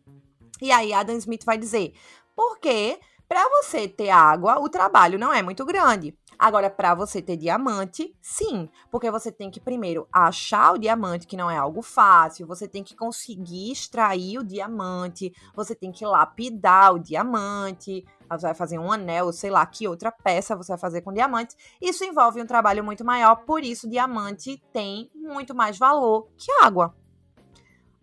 E 0.62 0.72
aí 0.72 0.94
Adam 0.94 1.18
Smith 1.18 1.44
vai 1.44 1.58
dizer, 1.58 1.94
porque 2.36 3.00
para 3.28 3.48
você 3.50 3.88
ter 3.88 4.10
água, 4.10 4.60
o 4.60 4.70
trabalho 4.70 5.20
não 5.20 5.34
é 5.34 5.44
muito 5.44 5.66
grande. 5.66 6.18
Agora, 6.40 6.70
para 6.70 6.94
você 6.94 7.20
ter 7.20 7.36
diamante, 7.36 8.16
sim, 8.22 8.70
porque 8.92 9.10
você 9.10 9.32
tem 9.32 9.50
que 9.50 9.60
primeiro 9.60 10.08
achar 10.14 10.74
o 10.74 10.78
diamante, 10.78 11.26
que 11.26 11.36
não 11.36 11.50
é 11.50 11.58
algo 11.58 11.82
fácil, 11.82 12.46
você 12.46 12.68
tem 12.68 12.84
que 12.84 12.96
conseguir 12.96 13.72
extrair 13.72 14.38
o 14.38 14.44
diamante, 14.44 15.34
você 15.56 15.74
tem 15.74 15.92
que 15.92 16.06
lapidar 16.06 16.94
o 16.94 17.00
diamante, 17.00 18.06
você 18.30 18.46
vai 18.46 18.54
fazer 18.54 18.78
um 18.78 18.92
anel, 18.92 19.34
sei 19.34 19.50
lá, 19.50 19.66
que 19.66 19.88
outra 19.88 20.12
peça 20.12 20.56
você 20.56 20.72
vai 20.72 20.80
fazer 20.80 21.02
com 21.02 21.12
diamante. 21.12 21.56
Isso 21.82 22.06
envolve 22.06 22.42
um 22.42 22.46
trabalho 22.46 22.84
muito 22.84 23.04
maior, 23.04 23.38
por 23.38 23.64
isso 23.64 23.90
diamante 23.90 24.64
tem 24.72 25.10
muito 25.16 25.56
mais 25.56 25.78
valor 25.78 26.30
que 26.38 26.52
água. 26.62 26.96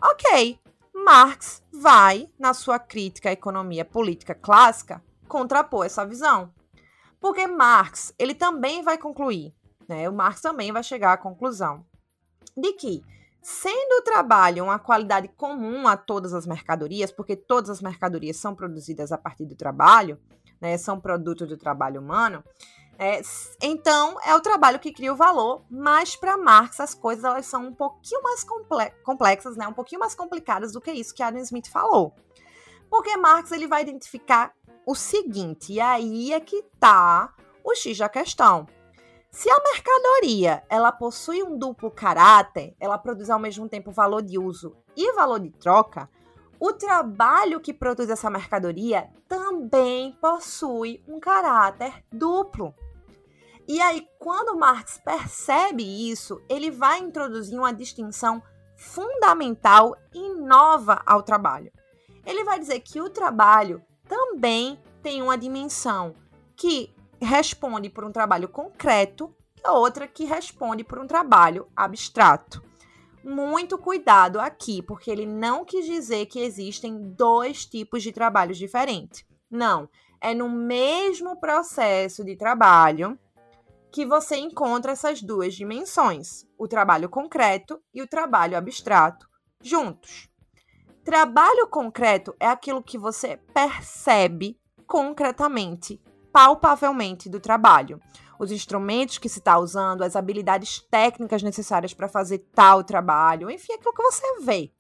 Ok, 0.03 0.59
Marx 0.93 1.63
vai, 1.73 2.29
na 2.39 2.53
sua 2.53 2.79
crítica 2.81 3.29
à 3.29 3.33
economia 3.33 3.85
política 3.85 4.35
clássica, 4.35 5.03
contrapor 5.35 5.85
essa 5.85 6.07
visão. 6.07 6.55
Porque 7.20 7.44
Marx, 7.44 8.14
ele 8.16 8.35
também 8.35 8.83
vai 8.83 8.97
concluir, 8.97 9.53
né? 9.88 10.09
O 10.09 10.12
Marx 10.12 10.40
também 10.40 10.70
vai 10.70 10.85
chegar 10.85 11.12
à 11.12 11.16
conclusão 11.16 11.85
de 12.57 12.73
que, 12.75 13.03
sendo 13.42 13.99
o 13.99 14.03
trabalho 14.03 14.62
uma 14.62 14.79
qualidade 14.79 15.27
comum 15.27 15.88
a 15.88 15.97
todas 15.97 16.33
as 16.33 16.47
mercadorias, 16.47 17.11
porque 17.11 17.35
todas 17.35 17.68
as 17.68 17.83
mercadorias 17.83 18.37
são 18.37 18.55
produzidas 18.55 19.11
a 19.11 19.18
partir 19.18 19.44
do 19.44 19.57
trabalho, 19.57 20.20
né? 20.61 20.79
São 20.79 21.01
produto 21.01 21.44
do 21.49 21.57
trabalho 21.57 22.01
humano. 22.01 22.44
É, 22.97 23.20
então, 23.61 24.16
é 24.25 24.37
o 24.37 24.40
trabalho 24.40 24.79
que 24.79 24.92
cria 24.92 25.12
o 25.12 25.16
valor, 25.16 25.64
mas 25.68 26.14
para 26.14 26.37
Marx 26.37 26.79
as 26.79 26.94
coisas 26.94 27.25
elas 27.25 27.44
são 27.44 27.66
um 27.66 27.75
pouquinho 27.75 28.23
mais 28.23 28.47
complexas, 29.03 29.57
né? 29.57 29.66
um 29.66 29.73
pouquinho 29.73 29.99
mais 29.99 30.14
complicadas 30.14 30.70
do 30.70 30.81
que 30.81 30.92
isso 30.92 31.12
que 31.12 31.25
Adam 31.25 31.42
Smith 31.42 31.68
falou. 31.68 32.14
Porque 32.88 33.16
Marx 33.16 33.51
ele 33.51 33.66
vai 33.66 33.83
identificar 33.83 34.55
o 34.87 34.94
seguinte, 34.94 35.75
e 35.75 35.81
aí 35.81 36.33
é 36.33 36.40
que 36.40 36.62
tá 36.79 37.35
o 37.62 37.75
X 37.75 37.99
da 37.99 38.09
questão. 38.09 38.66
Se 39.31 39.51
a 39.51 39.62
mercadoria 39.62 40.62
ela 40.68 40.92
possui 40.92 41.42
um 41.42 41.59
duplo 41.59 41.90
caráter, 41.90 42.77
ela 42.79 42.97
produz 42.97 43.31
ao 43.31 43.38
mesmo 43.38 43.68
tempo 43.68 43.90
valor 43.90 44.23
de 44.23 44.38
uso 44.38 44.77
e 44.97 45.12
valor 45.12 45.40
de 45.40 45.51
troca, 45.51 46.09
o 46.61 46.73
trabalho 46.73 47.61
que 47.61 47.75
produz 47.75 48.09
essa 48.09 48.31
mercadoria 48.31 49.11
também 49.29 50.12
possui 50.20 51.03
um 51.09 51.18
caráter 51.18 52.05
duplo. 52.12 52.75
E 53.66 53.81
aí, 53.81 54.07
quando 54.18 54.57
Marx 54.57 55.01
percebe 55.05 55.83
isso, 55.83 56.40
ele 56.49 56.70
vai 56.70 57.01
introduzir 57.01 57.59
uma 57.59 57.73
distinção 57.73 58.42
fundamental 58.77 59.97
e 60.12 60.35
nova 60.35 61.03
ao 61.05 61.23
trabalho. 61.23 61.73
Ele 62.27 62.44
vai 62.44 62.59
dizer 62.59 62.81
que 62.81 63.01
o 63.01 63.11
trabalho 63.11 63.83
também 64.09 64.79
tem 65.03 65.23
uma 65.23 65.37
dimensão 65.37 66.14
que 66.57 66.95
responde 67.21 67.88
por 67.90 68.05
um 68.05 68.12
trabalho 68.12 68.49
concreto 68.49 69.35
e 69.57 69.69
outra 69.69 70.07
que 70.07 70.25
responde 70.25 70.85
por 70.85 70.99
um 70.99 71.07
trabalho 71.07 71.67
abstrato. 71.75 72.62
Muito 73.23 73.79
cuidado 73.79 74.38
aqui, 74.38 74.83
porque 74.83 75.11
ele 75.11 75.25
não 75.25 75.64
quis 75.64 75.87
dizer 75.87 76.27
que 76.27 76.40
existem 76.40 77.12
dois 77.12 77.64
tipos 77.64 78.03
de 78.03 78.12
trabalhos 78.12 78.59
diferentes. 78.59 79.25
Não, 79.51 79.88
é 80.21 80.35
no 80.35 80.49
mesmo 80.49 81.40
processo 81.40 82.23
de 82.23 82.37
trabalho 82.37 83.19
que 83.90 84.05
você 84.05 84.37
encontra 84.37 84.93
essas 84.93 85.23
duas 85.23 85.55
dimensões, 85.55 86.45
o 86.59 86.67
trabalho 86.67 87.09
concreto 87.09 87.81
e 87.95 88.03
o 88.03 88.09
trabalho 88.09 88.59
abstrato, 88.59 89.29
juntos. 89.62 90.29
Trabalho 91.05 91.67
concreto 91.69 92.35
é 92.40 92.49
aquilo 92.49 92.83
que 92.83 92.97
você 92.97 93.38
percebe 93.53 94.59
concretamente, 94.87 96.01
palpavelmente 96.33 97.29
do 97.29 97.38
trabalho. 97.38 98.01
Os 98.38 98.51
instrumentos 98.51 99.19
que 99.19 99.29
se 99.29 99.38
está 99.38 99.59
usando, 99.59 100.03
as 100.03 100.17
habilidades 100.17 100.81
técnicas 100.90 101.43
necessárias 101.43 101.93
para 101.93 102.09
fazer 102.09 102.38
tal 102.55 102.83
trabalho, 102.83 103.51
enfim, 103.51 103.75
aquilo 103.75 103.93
que 103.93 104.03
você 104.03 104.40
vê. 104.40 104.73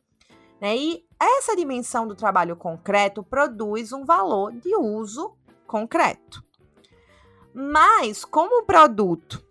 Né? 0.60 0.74
E 0.76 1.04
essa 1.20 1.54
dimensão 1.54 2.08
do 2.08 2.14
trabalho 2.14 2.56
concreto 2.56 3.22
produz 3.22 3.92
um 3.92 4.04
valor 4.04 4.50
de 4.52 4.74
uso 4.74 5.36
concreto. 5.66 6.42
Mas, 7.52 8.24
como 8.24 8.62
o 8.62 8.66
produto 8.66 9.44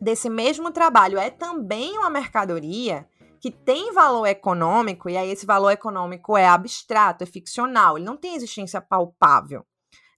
desse 0.00 0.30
mesmo 0.30 0.70
trabalho 0.70 1.18
é 1.18 1.30
também 1.30 1.98
uma 1.98 2.08
mercadoria, 2.08 3.08
que 3.40 3.50
tem 3.50 3.92
valor 3.92 4.26
econômico, 4.26 5.08
e 5.08 5.16
aí 5.16 5.30
esse 5.30 5.46
valor 5.46 5.70
econômico 5.70 6.36
é 6.36 6.46
abstrato, 6.46 7.24
é 7.24 7.26
ficcional, 7.26 7.96
ele 7.96 8.06
não 8.06 8.16
tem 8.16 8.34
existência 8.34 8.80
palpável. 8.80 9.64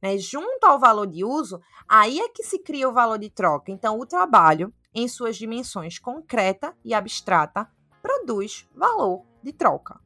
Né? 0.02 0.16
Junto 0.18 0.64
ao 0.64 0.78
valor 0.78 1.06
de 1.06 1.24
uso, 1.24 1.60
aí 1.88 2.20
é 2.20 2.28
que 2.28 2.42
se 2.42 2.58
cria 2.58 2.88
o 2.88 2.92
valor 2.92 3.18
de 3.18 3.30
troca. 3.30 3.70
Então, 3.70 3.98
o 3.98 4.06
trabalho, 4.06 4.72
em 4.94 5.08
suas 5.08 5.36
dimensões 5.36 5.98
concreta 5.98 6.74
e 6.84 6.94
abstrata, 6.94 7.68
produz 8.00 8.66
valor 8.74 9.24
de 9.42 9.52
troca. 9.52 10.00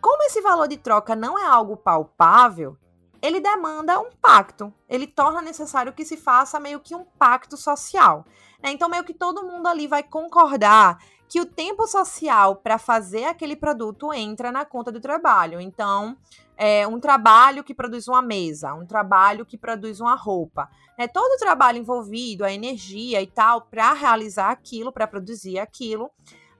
Como 0.00 0.22
esse 0.24 0.40
valor 0.42 0.68
de 0.68 0.76
troca 0.76 1.16
não 1.16 1.38
é 1.38 1.46
algo 1.46 1.76
palpável, 1.76 2.76
ele 3.22 3.40
demanda 3.40 3.98
um 3.98 4.10
pacto. 4.20 4.70
Ele 4.86 5.06
torna 5.06 5.40
necessário 5.40 5.94
que 5.94 6.04
se 6.04 6.14
faça 6.14 6.60
meio 6.60 6.78
que 6.78 6.94
um 6.94 7.04
pacto 7.04 7.56
social. 7.56 8.26
Né? 8.62 8.70
Então, 8.70 8.86
meio 8.86 9.02
que 9.02 9.14
todo 9.14 9.46
mundo 9.46 9.66
ali 9.66 9.86
vai 9.86 10.02
concordar 10.02 10.98
que 11.28 11.40
o 11.40 11.46
tempo 11.46 11.86
social 11.86 12.56
para 12.56 12.78
fazer 12.78 13.24
aquele 13.24 13.56
produto 13.56 14.12
entra 14.12 14.52
na 14.52 14.64
conta 14.64 14.92
do 14.92 15.00
trabalho. 15.00 15.60
Então, 15.60 16.16
é 16.56 16.86
um 16.86 17.00
trabalho 17.00 17.64
que 17.64 17.74
produz 17.74 18.06
uma 18.06 18.22
mesa, 18.22 18.74
um 18.74 18.86
trabalho 18.86 19.44
que 19.44 19.58
produz 19.58 20.00
uma 20.00 20.14
roupa. 20.14 20.68
Né? 20.98 21.08
Todo 21.08 21.32
o 21.32 21.38
trabalho 21.38 21.78
envolvido, 21.78 22.44
a 22.44 22.52
energia 22.52 23.20
e 23.20 23.26
tal, 23.26 23.62
para 23.62 23.92
realizar 23.92 24.50
aquilo, 24.50 24.92
para 24.92 25.06
produzir 25.06 25.58
aquilo, 25.58 26.10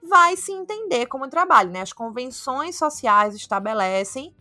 vai 0.02 0.36
se 0.36 0.52
entender 0.52 1.06
como 1.06 1.28
trabalho. 1.28 1.70
Né? 1.70 1.80
As 1.80 1.92
convenções 1.92 2.76
sociais 2.76 3.34
estabelecem 3.34 4.34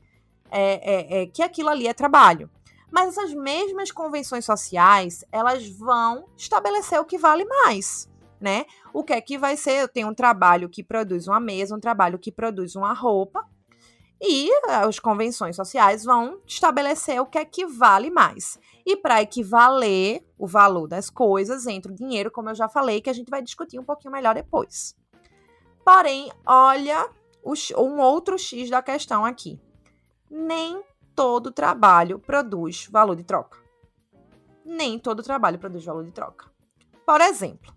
é, 0.49 1.19
é, 1.19 1.21
é, 1.21 1.25
que 1.27 1.43
aquilo 1.43 1.69
ali 1.69 1.87
é 1.87 1.93
trabalho. 1.93 2.49
Mas 2.91 3.09
essas 3.09 3.33
mesmas 3.33 3.91
convenções 3.91 4.45
sociais, 4.45 5.25
elas 5.31 5.67
vão 5.67 6.25
estabelecer 6.37 6.99
o 6.99 7.05
que 7.05 7.17
vale 7.17 7.43
mais 7.43 8.07
né? 8.43 8.65
O 8.93 9.03
que 9.03 9.13
é 9.13 9.21
que 9.21 9.37
vai 9.37 9.57
ser? 9.57 9.81
Eu 9.81 9.87
tenho 9.87 10.09
um 10.09 10.13
trabalho 10.13 10.69
que 10.69 10.83
produz 10.83 11.27
uma 11.27 11.39
mesa, 11.39 11.75
um 11.75 11.79
trabalho 11.79 12.19
que 12.19 12.31
produz 12.31 12.75
uma 12.75 12.93
roupa, 12.93 13.47
E 14.25 14.49
as 14.67 14.99
convenções 14.99 15.53
sociais 15.57 16.05
vão 16.05 16.39
estabelecer 16.47 17.19
o 17.19 17.25
que 17.25 17.37
equivale 17.37 18.09
mais. 18.09 18.57
E 18.85 18.95
para 18.95 19.21
equivaler 19.21 20.25
o 20.37 20.47
valor 20.47 20.87
das 20.87 21.09
coisas, 21.09 21.67
entra 21.67 21.91
o 21.91 21.95
dinheiro, 21.95 22.31
como 22.31 22.49
eu 22.49 22.55
já 22.55 22.69
falei, 22.69 23.01
que 23.01 23.09
a 23.09 23.13
gente 23.13 23.29
vai 23.29 23.41
discutir 23.41 23.77
um 23.77 23.83
pouquinho 23.83 24.13
melhor 24.13 24.33
depois. 24.33 24.95
Porém, 25.83 26.31
olha 26.45 27.09
um 27.77 27.99
outro 27.99 28.37
X 28.37 28.69
da 28.69 28.81
questão 28.81 29.25
aqui. 29.25 29.59
Nem 30.31 30.81
todo 31.13 31.51
trabalho 31.51 32.17
produz 32.17 32.87
valor 32.89 33.17
de 33.17 33.25
troca. 33.25 33.57
Nem 34.63 34.97
todo 34.97 35.21
trabalho 35.21 35.59
produz 35.59 35.83
valor 35.83 36.05
de 36.05 36.11
troca. 36.11 36.49
Por 37.05 37.19
exemplo, 37.19 37.75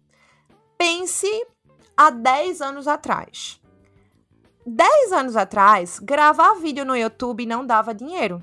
pense 0.77 1.27
há 1.97 2.11
10 2.11 2.61
anos 2.61 2.89
atrás. 2.89 3.61
10 4.67 5.13
anos 5.13 5.37
atrás, 5.37 6.01
gravar 6.01 6.55
vídeo 6.55 6.85
no 6.85 6.97
YouTube 6.97 7.47
não 7.47 7.65
dava 7.65 7.95
dinheiro, 7.95 8.43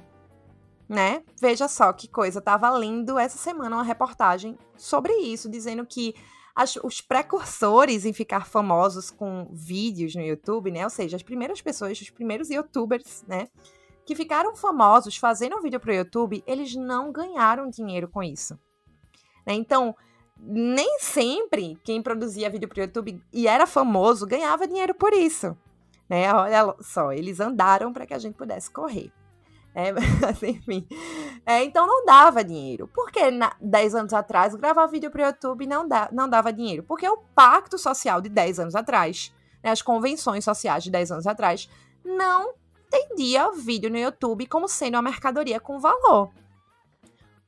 né? 0.87 1.21
Veja 1.39 1.67
só 1.67 1.91
que 1.91 2.07
coisa, 2.07 2.39
tava 2.39 2.69
lendo 2.69 3.19
essa 3.19 3.37
semana 3.37 3.75
uma 3.75 3.83
reportagem 3.83 4.57
sobre 4.77 5.11
isso, 5.13 5.49
dizendo 5.49 5.85
que 5.85 6.15
as, 6.55 6.77
os 6.77 7.01
precursores 7.01 8.05
em 8.05 8.13
ficar 8.13 8.45
famosos 8.45 9.09
com 9.11 9.49
vídeos 9.51 10.15
no 10.15 10.21
YouTube, 10.21 10.71
né? 10.71 10.83
Ou 10.83 10.89
seja, 10.89 11.17
as 11.17 11.23
primeiras 11.23 11.61
pessoas, 11.61 11.99
os 11.99 12.09
primeiros 12.09 12.49
youtubers, 12.49 13.23
né? 13.27 13.47
Que 14.05 14.15
ficaram 14.15 14.55
famosos 14.55 15.17
fazendo 15.17 15.61
vídeo 15.61 15.79
pro 15.79 15.93
YouTube, 15.93 16.43
eles 16.45 16.75
não 16.75 17.11
ganharam 17.11 17.69
dinheiro 17.69 18.07
com 18.07 18.21
isso. 18.21 18.57
Né? 19.45 19.53
Então, 19.53 19.95
nem 20.45 20.99
sempre 20.99 21.77
quem 21.83 22.01
produzia 22.01 22.49
vídeo 22.49 22.67
pro 22.67 22.81
YouTube 22.81 23.21
e 23.31 23.47
era 23.47 23.65
famoso 23.65 24.27
ganhava 24.27 24.67
dinheiro 24.67 24.93
por 24.93 25.13
isso 25.13 25.57
né? 26.13 26.31
Olha 26.33 26.75
só, 26.79 27.11
eles 27.11 27.39
andaram 27.39 27.91
para 27.91 28.05
que 28.05 28.13
a 28.13 28.19
gente 28.19 28.35
pudesse 28.35 28.69
correr. 28.69 29.11
É, 29.73 29.91
mas, 30.21 30.43
enfim. 30.43 30.87
É, 31.45 31.63
então 31.63 31.87
não 31.87 32.05
dava 32.05 32.43
dinheiro. 32.43 32.87
Porque 32.93 33.31
na, 33.31 33.55
10 33.59 33.95
anos 33.95 34.13
atrás 34.13 34.53
gravar 34.55 34.85
vídeo 34.87 35.09
para 35.09 35.23
o 35.23 35.25
YouTube 35.25 35.65
não, 35.65 35.87
dá, 35.87 36.09
não 36.11 36.29
dava 36.29 36.53
dinheiro? 36.53 36.83
Porque 36.83 37.07
o 37.07 37.17
pacto 37.33 37.77
social 37.77 38.21
de 38.21 38.29
10 38.29 38.59
anos 38.59 38.75
atrás, 38.75 39.33
né, 39.63 39.71
as 39.71 39.81
convenções 39.81 40.43
sociais 40.43 40.83
de 40.83 40.91
10 40.91 41.11
anos 41.13 41.27
atrás, 41.27 41.69
não 42.05 42.53
entendia 42.87 43.51
vídeo 43.51 43.89
no 43.89 43.97
YouTube 43.97 44.45
como 44.45 44.67
sendo 44.67 44.95
uma 44.95 45.01
mercadoria 45.01 45.59
com 45.59 45.79
valor. 45.79 46.29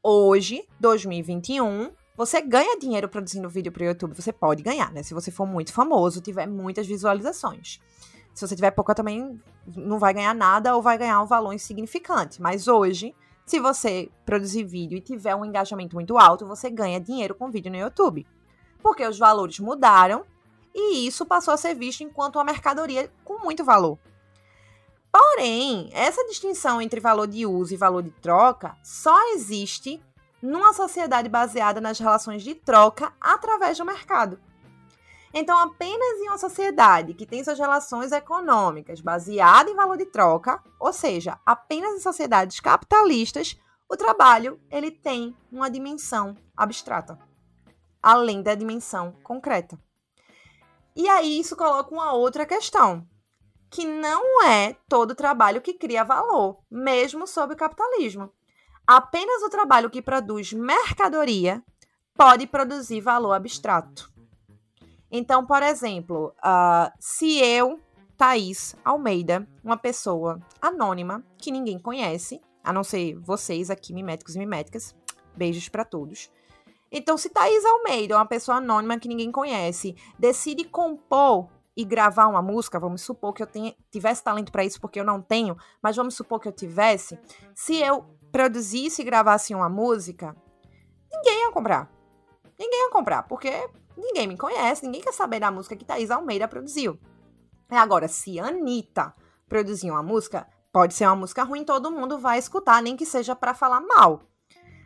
Hoje, 0.01 0.67
2021, 0.79 1.91
você 2.17 2.41
ganha 2.41 2.79
dinheiro 2.79 3.09
produzindo 3.09 3.49
vídeo 3.49 3.71
para 3.71 3.83
o 3.83 3.85
YouTube. 3.85 4.13
Você 4.13 4.31
pode 4.31 4.63
ganhar, 4.63 4.91
né? 4.91 5.03
Se 5.03 5.13
você 5.13 5.31
for 5.31 5.45
muito 5.45 5.73
famoso, 5.73 6.21
tiver 6.21 6.47
muitas 6.47 6.87
visualizações. 6.87 7.79
Se 8.33 8.47
você 8.47 8.55
tiver 8.55 8.71
pouca, 8.71 8.95
também 8.95 9.39
não 9.75 9.99
vai 9.99 10.13
ganhar 10.13 10.33
nada 10.33 10.75
ou 10.75 10.81
vai 10.81 10.97
ganhar 10.97 11.21
um 11.21 11.25
valor 11.25 11.53
insignificante. 11.53 12.41
Mas 12.41 12.67
hoje, 12.67 13.13
se 13.45 13.59
você 13.59 14.09
produzir 14.25 14.63
vídeo 14.63 14.97
e 14.97 15.01
tiver 15.01 15.35
um 15.35 15.45
engajamento 15.45 15.95
muito 15.95 16.17
alto, 16.17 16.45
você 16.45 16.69
ganha 16.69 16.99
dinheiro 16.99 17.35
com 17.35 17.51
vídeo 17.51 17.71
no 17.71 17.77
YouTube. 17.77 18.25
Porque 18.81 19.05
os 19.05 19.17
valores 19.17 19.59
mudaram 19.59 20.25
e 20.73 21.07
isso 21.07 21.25
passou 21.25 21.53
a 21.53 21.57
ser 21.57 21.73
visto 21.73 22.01
enquanto 22.01 22.35
uma 22.35 22.43
mercadoria 22.43 23.09
com 23.23 23.39
muito 23.39 23.63
valor. 23.63 23.97
Porém, 25.11 25.89
essa 25.93 26.25
distinção 26.25 26.81
entre 26.81 26.99
valor 26.99 27.27
de 27.27 27.45
uso 27.45 27.73
e 27.73 27.77
valor 27.77 28.03
de 28.03 28.11
troca 28.11 28.75
só 28.83 29.33
existe 29.33 30.01
numa 30.41 30.73
sociedade 30.73 31.29
baseada 31.29 31.81
nas 31.81 31.99
relações 31.99 32.43
de 32.43 32.55
troca 32.55 33.13
através 33.19 33.77
do 33.77 33.85
mercado. 33.85 34.39
Então, 35.33 35.57
apenas 35.57 36.19
em 36.19 36.29
uma 36.29 36.37
sociedade 36.37 37.13
que 37.13 37.25
tem 37.25 37.43
suas 37.43 37.59
relações 37.59 38.13
econômicas 38.13 39.01
baseadas 39.01 39.71
em 39.71 39.75
valor 39.75 39.97
de 39.97 40.05
troca, 40.05 40.63
ou 40.79 40.93
seja, 40.93 41.37
apenas 41.45 41.93
em 41.93 41.99
sociedades 41.99 42.61
capitalistas, 42.61 43.59
o 43.89 43.97
trabalho 43.97 44.59
ele 44.71 44.89
tem 44.89 45.35
uma 45.51 45.69
dimensão 45.69 46.37
abstrata, 46.55 47.19
além 48.01 48.41
da 48.41 48.55
dimensão 48.55 49.11
concreta. 49.23 49.77
E 50.95 51.09
aí 51.09 51.37
isso 51.37 51.57
coloca 51.57 51.93
uma 51.93 52.13
outra 52.13 52.45
questão, 52.45 53.05
que 53.69 53.85
não 53.85 54.41
é 54.41 54.77
todo 54.87 55.13
trabalho 55.13 55.61
que 55.61 55.73
cria 55.73 56.05
valor, 56.05 56.59
mesmo 56.71 57.27
sob 57.27 57.53
o 57.53 57.57
capitalismo. 57.57 58.31
Apenas 58.87 59.41
o 59.41 59.49
trabalho 59.49 59.89
que 59.89 60.01
produz 60.01 60.53
mercadoria 60.53 61.63
pode 62.15 62.45
produzir 62.45 63.01
valor 63.01 63.33
abstrato. 63.33 64.11
Então, 65.11 65.45
por 65.45 65.63
exemplo, 65.63 66.33
uh, 66.37 66.91
se 66.99 67.39
eu, 67.39 67.79
Thaís 68.17 68.75
Almeida, 68.83 69.47
uma 69.63 69.77
pessoa 69.77 70.39
anônima 70.61 71.23
que 71.37 71.51
ninguém 71.51 71.79
conhece, 71.79 72.41
a 72.63 72.71
não 72.71 72.83
ser 72.83 73.15
vocês 73.19 73.69
aqui, 73.69 73.93
miméticos 73.93 74.35
e 74.35 74.39
miméticas, 74.39 74.95
beijos 75.35 75.67
para 75.67 75.83
todos. 75.83 76.29
Então, 76.91 77.17
se 77.17 77.29
Thaís 77.29 77.65
Almeida, 77.65 78.15
uma 78.15 78.25
pessoa 78.25 78.57
anônima 78.57 78.99
que 78.99 79.07
ninguém 79.07 79.31
conhece, 79.31 79.95
decide 80.17 80.63
compor 80.63 81.49
e 81.75 81.83
gravar 81.83 82.27
uma 82.27 82.41
música, 82.41 82.79
vamos 82.79 83.01
supor 83.01 83.33
que 83.33 83.43
eu 83.43 83.47
tenha, 83.47 83.75
tivesse 83.91 84.23
talento 84.23 84.51
para 84.51 84.63
isso, 84.63 84.79
porque 84.79 84.99
eu 84.99 85.03
não 85.03 85.21
tenho, 85.21 85.57
mas 85.81 85.95
vamos 85.95 86.15
supor 86.15 86.39
que 86.39 86.47
eu 86.47 86.53
tivesse, 86.53 87.19
se 87.53 87.75
eu 87.81 88.05
produzisse 88.37 89.01
e 89.01 89.05
gravasse 89.05 89.55
uma 89.55 89.69
música, 89.69 90.35
ninguém 91.11 91.43
ia 91.43 91.51
comprar. 91.51 91.89
Ninguém 92.59 92.83
ia 92.83 92.91
comprar, 92.91 93.23
porque 93.23 93.51
Ninguém 93.97 94.27
me 94.27 94.37
conhece, 94.37 94.85
ninguém 94.85 95.01
quer 95.01 95.13
saber 95.13 95.39
da 95.39 95.49
música 95.49 95.75
que 95.75 95.85
Thaís 95.85 96.11
Almeida 96.11 96.47
produziu. 96.47 96.99
Agora, 97.69 98.07
se 98.07 98.39
Anitta 98.39 99.13
produzir 99.47 99.89
uma 99.89 100.03
música, 100.03 100.47
pode 100.71 100.93
ser 100.93 101.05
uma 101.05 101.15
música 101.15 101.43
ruim, 101.43 101.63
todo 101.63 101.91
mundo 101.91 102.19
vai 102.19 102.37
escutar, 102.37 102.81
nem 102.81 102.97
que 102.97 103.05
seja 103.05 103.35
para 103.35 103.53
falar 103.53 103.81
mal. 103.81 104.21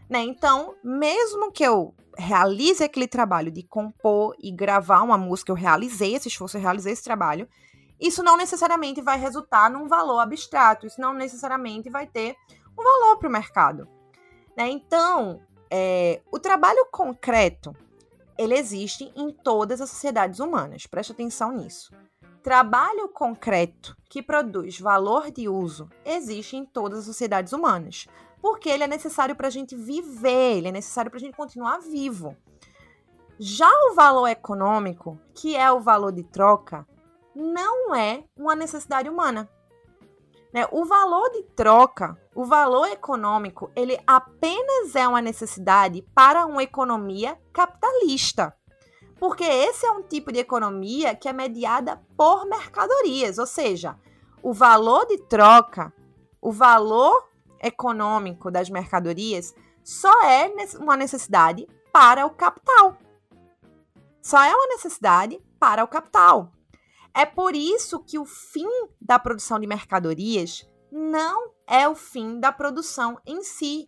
Né? 0.09 0.19
Então, 0.19 0.75
mesmo 0.83 1.51
que 1.51 1.63
eu 1.63 1.95
realize 2.17 2.83
aquele 2.83 3.07
trabalho 3.07 3.51
de 3.51 3.63
compor 3.63 4.35
e 4.39 4.51
gravar 4.51 5.01
uma 5.01 5.17
música, 5.17 5.51
eu 5.51 5.55
realizei 5.55 6.15
esse 6.15 6.27
esforço, 6.27 6.57
eu 6.57 6.61
realizei 6.61 6.93
esse 6.93 7.03
trabalho, 7.03 7.47
isso 7.99 8.23
não 8.23 8.37
necessariamente 8.37 9.01
vai 9.01 9.19
resultar 9.19 9.69
num 9.69 9.87
valor 9.87 10.19
abstrato, 10.19 10.85
isso 10.85 11.01
não 11.01 11.13
necessariamente 11.13 11.89
vai 11.89 12.07
ter 12.07 12.35
um 12.79 12.83
valor 12.83 13.17
para 13.17 13.27
o 13.27 13.31
mercado. 13.31 13.87
Né? 14.55 14.69
Então, 14.69 15.41
é, 15.69 16.21
o 16.31 16.39
trabalho 16.39 16.87
concreto 16.91 17.75
ele 18.39 18.57
existe 18.57 19.11
em 19.17 19.31
todas 19.31 19.81
as 19.81 19.89
sociedades 19.89 20.39
humanas. 20.39 20.87
Preste 20.87 21.11
atenção 21.11 21.51
nisso. 21.51 21.91
Trabalho 22.41 23.09
concreto 23.09 23.97
que 24.09 24.23
produz 24.23 24.79
valor 24.79 25.29
de 25.29 25.49
uso 25.49 25.89
existe 26.05 26.55
em 26.55 26.65
todas 26.65 26.99
as 26.99 27.05
sociedades 27.05 27.51
humanas, 27.51 28.07
porque 28.41 28.69
ele 28.69 28.85
é 28.85 28.87
necessário 28.87 29.35
para 29.35 29.47
a 29.47 29.51
gente 29.51 29.75
viver, 29.75 30.57
ele 30.57 30.69
é 30.69 30.71
necessário 30.71 31.11
para 31.11 31.17
a 31.17 31.21
gente 31.21 31.35
continuar 31.35 31.79
vivo. 31.79 32.33
Já 33.37 33.69
o 33.89 33.93
valor 33.93 34.27
econômico, 34.27 35.19
que 35.35 35.57
é 35.57 35.69
o 35.69 35.81
valor 35.81 36.13
de 36.13 36.23
troca, 36.23 36.87
não 37.35 37.93
é 37.93 38.23
uma 38.37 38.55
necessidade 38.55 39.09
humana. 39.09 39.49
Né? 40.53 40.67
O 40.71 40.85
valor 40.85 41.29
de 41.31 41.43
troca, 41.55 42.17
o 42.33 42.43
valor 42.43 42.87
econômico, 42.87 43.71
ele 43.75 43.99
apenas 44.05 44.95
é 44.95 45.07
uma 45.07 45.21
necessidade 45.21 46.01
para 46.13 46.45
uma 46.45 46.63
economia 46.63 47.37
capitalista. 47.53 48.55
Porque 49.19 49.43
esse 49.43 49.85
é 49.85 49.91
um 49.91 50.01
tipo 50.01 50.31
de 50.31 50.39
economia 50.39 51.13
que 51.13 51.27
é 51.27 51.33
mediada 51.33 52.01
por 52.17 52.45
mercadorias, 52.45 53.37
ou 53.37 53.45
seja, 53.45 53.97
o 54.41 54.53
valor 54.53 55.05
de 55.05 55.17
troca, 55.17 55.93
o 56.41 56.51
valor 56.51 57.27
econômico 57.61 58.49
das 58.49 58.69
mercadorias 58.69 59.53
só 59.83 60.23
é 60.23 60.51
uma 60.79 60.95
necessidade 60.95 61.67
para 61.91 62.25
o 62.25 62.29
capital. 62.29 62.97
Só 64.21 64.41
é 64.41 64.53
uma 64.53 64.67
necessidade 64.67 65.41
para 65.59 65.83
o 65.83 65.87
capital. 65.87 66.51
É 67.13 67.25
por 67.25 67.55
isso 67.55 67.99
que 67.99 68.19
o 68.19 68.25
fim 68.25 68.69
da 69.01 69.17
produção 69.17 69.59
de 69.59 69.67
mercadorias 69.67 70.67
não 70.91 71.51
é 71.67 71.87
o 71.87 71.95
fim 71.95 72.39
da 72.39 72.51
produção 72.51 73.19
em 73.25 73.43
si. 73.43 73.87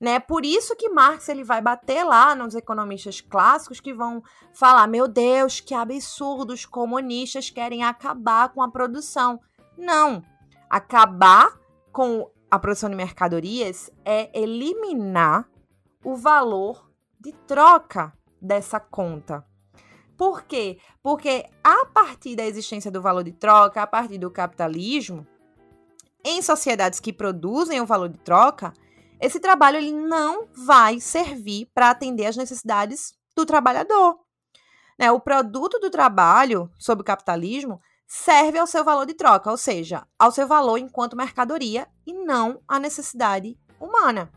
Né? 0.00 0.20
Por 0.20 0.44
isso 0.44 0.76
que 0.76 0.88
Marx 0.88 1.28
ele 1.28 1.42
vai 1.42 1.60
bater 1.60 2.04
lá 2.04 2.34
nos 2.34 2.54
economistas 2.54 3.20
clássicos 3.20 3.80
que 3.80 3.92
vão 3.92 4.22
falar: 4.54 4.86
meu 4.86 5.08
Deus, 5.08 5.60
que 5.60 5.74
absurdo, 5.74 6.52
os 6.52 6.64
comunistas 6.64 7.50
querem 7.50 7.82
acabar 7.82 8.50
com 8.50 8.62
a 8.62 8.70
produção. 8.70 9.40
Não. 9.76 10.22
Acabar 10.70 11.58
com 11.92 12.30
a 12.50 12.58
produção 12.58 12.88
de 12.88 12.96
mercadorias 12.96 13.90
é 14.04 14.30
eliminar 14.38 15.48
o 16.04 16.14
valor 16.14 16.88
de 17.18 17.32
troca 17.32 18.12
dessa 18.40 18.78
conta. 18.78 19.44
Por 20.18 20.42
quê? 20.42 20.78
Porque 21.00 21.46
a 21.62 21.86
partir 21.86 22.34
da 22.34 22.44
existência 22.44 22.90
do 22.90 23.00
valor 23.00 23.22
de 23.22 23.30
troca, 23.30 23.80
a 23.80 23.86
partir 23.86 24.18
do 24.18 24.28
capitalismo, 24.32 25.24
em 26.24 26.42
sociedades 26.42 26.98
que 26.98 27.12
produzem 27.12 27.80
o 27.80 27.86
valor 27.86 28.08
de 28.08 28.18
troca, 28.18 28.74
esse 29.20 29.38
trabalho 29.38 29.76
ele 29.76 29.92
não 29.92 30.48
vai 30.52 30.98
servir 30.98 31.70
para 31.72 31.90
atender 31.90 32.26
às 32.26 32.36
necessidades 32.36 33.14
do 33.36 33.46
trabalhador. 33.46 34.18
Né? 34.98 35.10
O 35.12 35.20
produto 35.20 35.78
do 35.78 35.88
trabalho 35.88 36.68
sob 36.80 37.02
o 37.02 37.04
capitalismo 37.04 37.80
serve 38.04 38.58
ao 38.58 38.66
seu 38.66 38.84
valor 38.84 39.06
de 39.06 39.14
troca, 39.14 39.48
ou 39.48 39.56
seja, 39.56 40.04
ao 40.18 40.32
seu 40.32 40.48
valor 40.48 40.78
enquanto 40.78 41.16
mercadoria 41.16 41.86
e 42.04 42.12
não 42.12 42.60
à 42.66 42.80
necessidade 42.80 43.56
humana. 43.78 44.32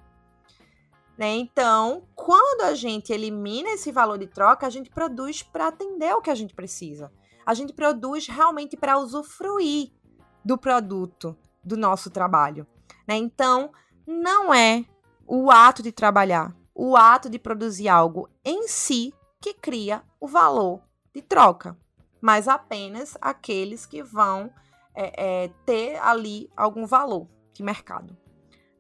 Né? 1.17 1.35
Então, 1.37 2.07
quando 2.23 2.61
a 2.61 2.75
gente 2.75 3.11
elimina 3.11 3.71
esse 3.71 3.91
valor 3.91 4.19
de 4.19 4.27
troca, 4.27 4.67
a 4.67 4.69
gente 4.69 4.91
produz 4.91 5.41
para 5.41 5.69
atender 5.69 6.13
o 6.13 6.21
que 6.21 6.29
a 6.29 6.35
gente 6.35 6.53
precisa. 6.53 7.11
A 7.43 7.55
gente 7.55 7.73
produz 7.73 8.27
realmente 8.27 8.77
para 8.77 8.99
usufruir 8.99 9.91
do 10.45 10.55
produto 10.55 11.35
do 11.63 11.75
nosso 11.75 12.11
trabalho. 12.11 12.67
Né? 13.07 13.15
Então, 13.15 13.71
não 14.05 14.53
é 14.53 14.85
o 15.25 15.49
ato 15.49 15.81
de 15.81 15.91
trabalhar, 15.91 16.55
o 16.75 16.95
ato 16.95 17.27
de 17.27 17.39
produzir 17.39 17.89
algo 17.89 18.29
em 18.45 18.67
si 18.67 19.11
que 19.39 19.55
cria 19.55 20.03
o 20.19 20.27
valor 20.27 20.81
de 21.13 21.23
troca, 21.23 21.75
mas 22.21 22.47
apenas 22.47 23.17
aqueles 23.19 23.87
que 23.87 24.03
vão 24.03 24.53
é, 24.93 25.45
é, 25.45 25.47
ter 25.65 25.97
ali 25.97 26.47
algum 26.55 26.85
valor 26.85 27.27
de 27.51 27.63
mercado. 27.63 28.15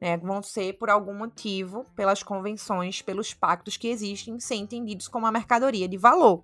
Né? 0.01 0.17
Vão 0.17 0.41
ser 0.41 0.73
por 0.73 0.89
algum 0.89 1.13
motivo, 1.13 1.85
pelas 1.95 2.23
convenções, 2.23 3.03
pelos 3.03 3.33
pactos 3.33 3.77
que 3.77 3.87
existem, 3.87 4.39
ser 4.39 4.55
entendidos 4.55 5.07
como 5.07 5.25
uma 5.25 5.31
mercadoria 5.31 5.87
de 5.87 5.95
valor. 5.95 6.43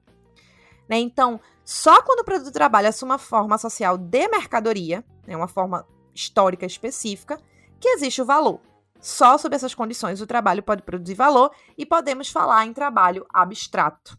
Né? 0.87 0.99
Então, 0.99 1.41
só 1.65 2.01
quando 2.03 2.19
o 2.19 2.23
produto 2.23 2.47
de 2.47 2.53
trabalho 2.53 2.87
assume 2.87 3.11
uma 3.11 3.17
forma 3.17 3.57
social 3.57 3.97
de 3.97 4.27
mercadoria, 4.27 5.03
né, 5.25 5.35
uma 5.35 5.47
forma 5.47 5.85
histórica 6.13 6.65
específica, 6.65 7.41
que 7.79 7.89
existe 7.89 8.21
o 8.21 8.25
valor. 8.25 8.61
Só 8.99 9.37
sob 9.37 9.55
essas 9.55 9.75
condições 9.75 10.21
o 10.21 10.27
trabalho 10.27 10.63
pode 10.63 10.81
produzir 10.81 11.13
valor 11.13 11.51
e 11.77 11.85
podemos 11.85 12.29
falar 12.29 12.65
em 12.65 12.73
trabalho 12.73 13.25
abstrato. 13.33 14.17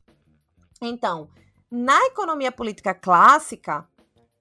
Então, 0.81 1.29
na 1.71 1.99
economia 2.07 2.53
política 2.53 2.95
clássica, 2.95 3.89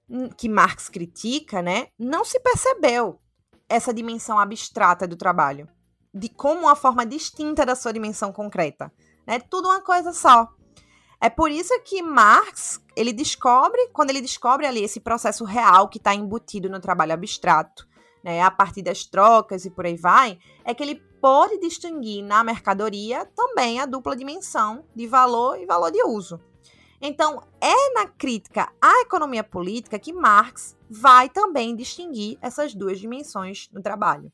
hum, 0.08 0.28
que 0.28 0.48
Marx 0.48 0.88
critica, 0.88 1.62
né, 1.62 1.88
não 1.98 2.24
se 2.24 2.38
percebeu 2.40 3.20
essa 3.68 3.92
dimensão 3.92 4.38
abstrata 4.38 5.06
do 5.06 5.16
trabalho, 5.16 5.68
de 6.12 6.28
como 6.28 6.62
uma 6.62 6.76
forma 6.76 7.04
distinta 7.04 7.66
da 7.66 7.74
sua 7.74 7.92
dimensão 7.92 8.32
concreta. 8.32 8.92
É 9.26 9.38
tudo 9.38 9.68
uma 9.68 9.80
coisa 9.80 10.12
só. 10.12 10.48
É 11.20 11.28
por 11.28 11.50
isso 11.50 11.78
que 11.82 12.00
Marx, 12.00 12.80
ele 12.96 13.12
descobre, 13.12 13.88
quando 13.92 14.10
ele 14.10 14.20
descobre 14.20 14.66
ali 14.66 14.84
esse 14.84 15.00
processo 15.00 15.44
real 15.44 15.88
que 15.88 15.98
está 15.98 16.14
embutido 16.14 16.70
no 16.70 16.80
trabalho 16.80 17.12
abstrato, 17.12 17.86
né, 18.22 18.40
a 18.40 18.50
partir 18.50 18.82
das 18.82 19.04
trocas 19.04 19.64
e 19.64 19.70
por 19.70 19.84
aí 19.84 19.96
vai, 19.96 20.38
é 20.64 20.72
que 20.72 20.82
ele 20.82 21.02
pode 21.20 21.58
distinguir 21.58 22.22
na 22.22 22.44
mercadoria 22.44 23.26
também 23.34 23.80
a 23.80 23.86
dupla 23.86 24.16
dimensão 24.16 24.84
de 24.94 25.06
valor 25.06 25.58
e 25.60 25.66
valor 25.66 25.90
de 25.90 26.02
uso. 26.04 26.40
Então, 27.00 27.42
é 27.60 27.94
na 27.94 28.06
crítica 28.06 28.72
à 28.80 29.00
economia 29.02 29.44
política 29.44 29.98
que 29.98 30.12
Marx 30.12 30.76
vai 30.90 31.28
também 31.28 31.74
distinguir 31.74 32.38
essas 32.40 32.74
duas 32.74 32.98
dimensões 32.98 33.68
no 33.72 33.82
trabalho. 33.82 34.32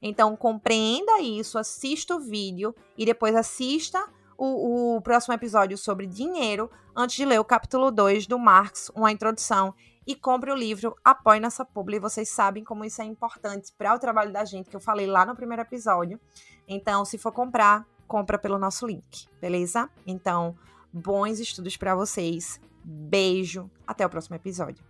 Então, 0.00 0.36
compreenda 0.36 1.20
isso, 1.20 1.58
assista 1.58 2.14
o 2.14 2.20
vídeo 2.20 2.74
e 2.96 3.04
depois 3.04 3.34
assista 3.34 4.02
o, 4.36 4.96
o 4.96 5.02
próximo 5.02 5.34
episódio 5.34 5.76
sobre 5.76 6.06
dinheiro 6.06 6.70
antes 6.94 7.16
de 7.16 7.24
ler 7.24 7.40
o 7.40 7.44
capítulo 7.44 7.90
2 7.90 8.26
do 8.26 8.38
Marx, 8.38 8.90
uma 8.94 9.10
introdução 9.10 9.74
e 10.06 10.14
compre 10.14 10.50
o 10.50 10.54
livro 10.56 10.96
Apoie 11.04 11.40
Nossa 11.40 11.64
Publi. 11.64 11.98
Vocês 11.98 12.28
sabem 12.28 12.64
como 12.64 12.84
isso 12.84 13.02
é 13.02 13.04
importante 13.04 13.72
para 13.76 13.94
o 13.94 13.98
trabalho 13.98 14.32
da 14.32 14.44
gente, 14.44 14.70
que 14.70 14.76
eu 14.76 14.80
falei 14.80 15.06
lá 15.06 15.26
no 15.26 15.36
primeiro 15.36 15.62
episódio. 15.62 16.18
Então, 16.66 17.04
se 17.04 17.18
for 17.18 17.32
comprar, 17.32 17.86
compra 18.06 18.38
pelo 18.38 18.58
nosso 18.58 18.86
link, 18.86 19.26
beleza? 19.40 19.90
Então, 20.06 20.56
bons 20.90 21.40
estudos 21.40 21.76
para 21.76 21.94
vocês. 21.94 22.58
Beijo, 22.82 23.70
até 23.86 24.06
o 24.06 24.08
próximo 24.08 24.36
episódio. 24.36 24.87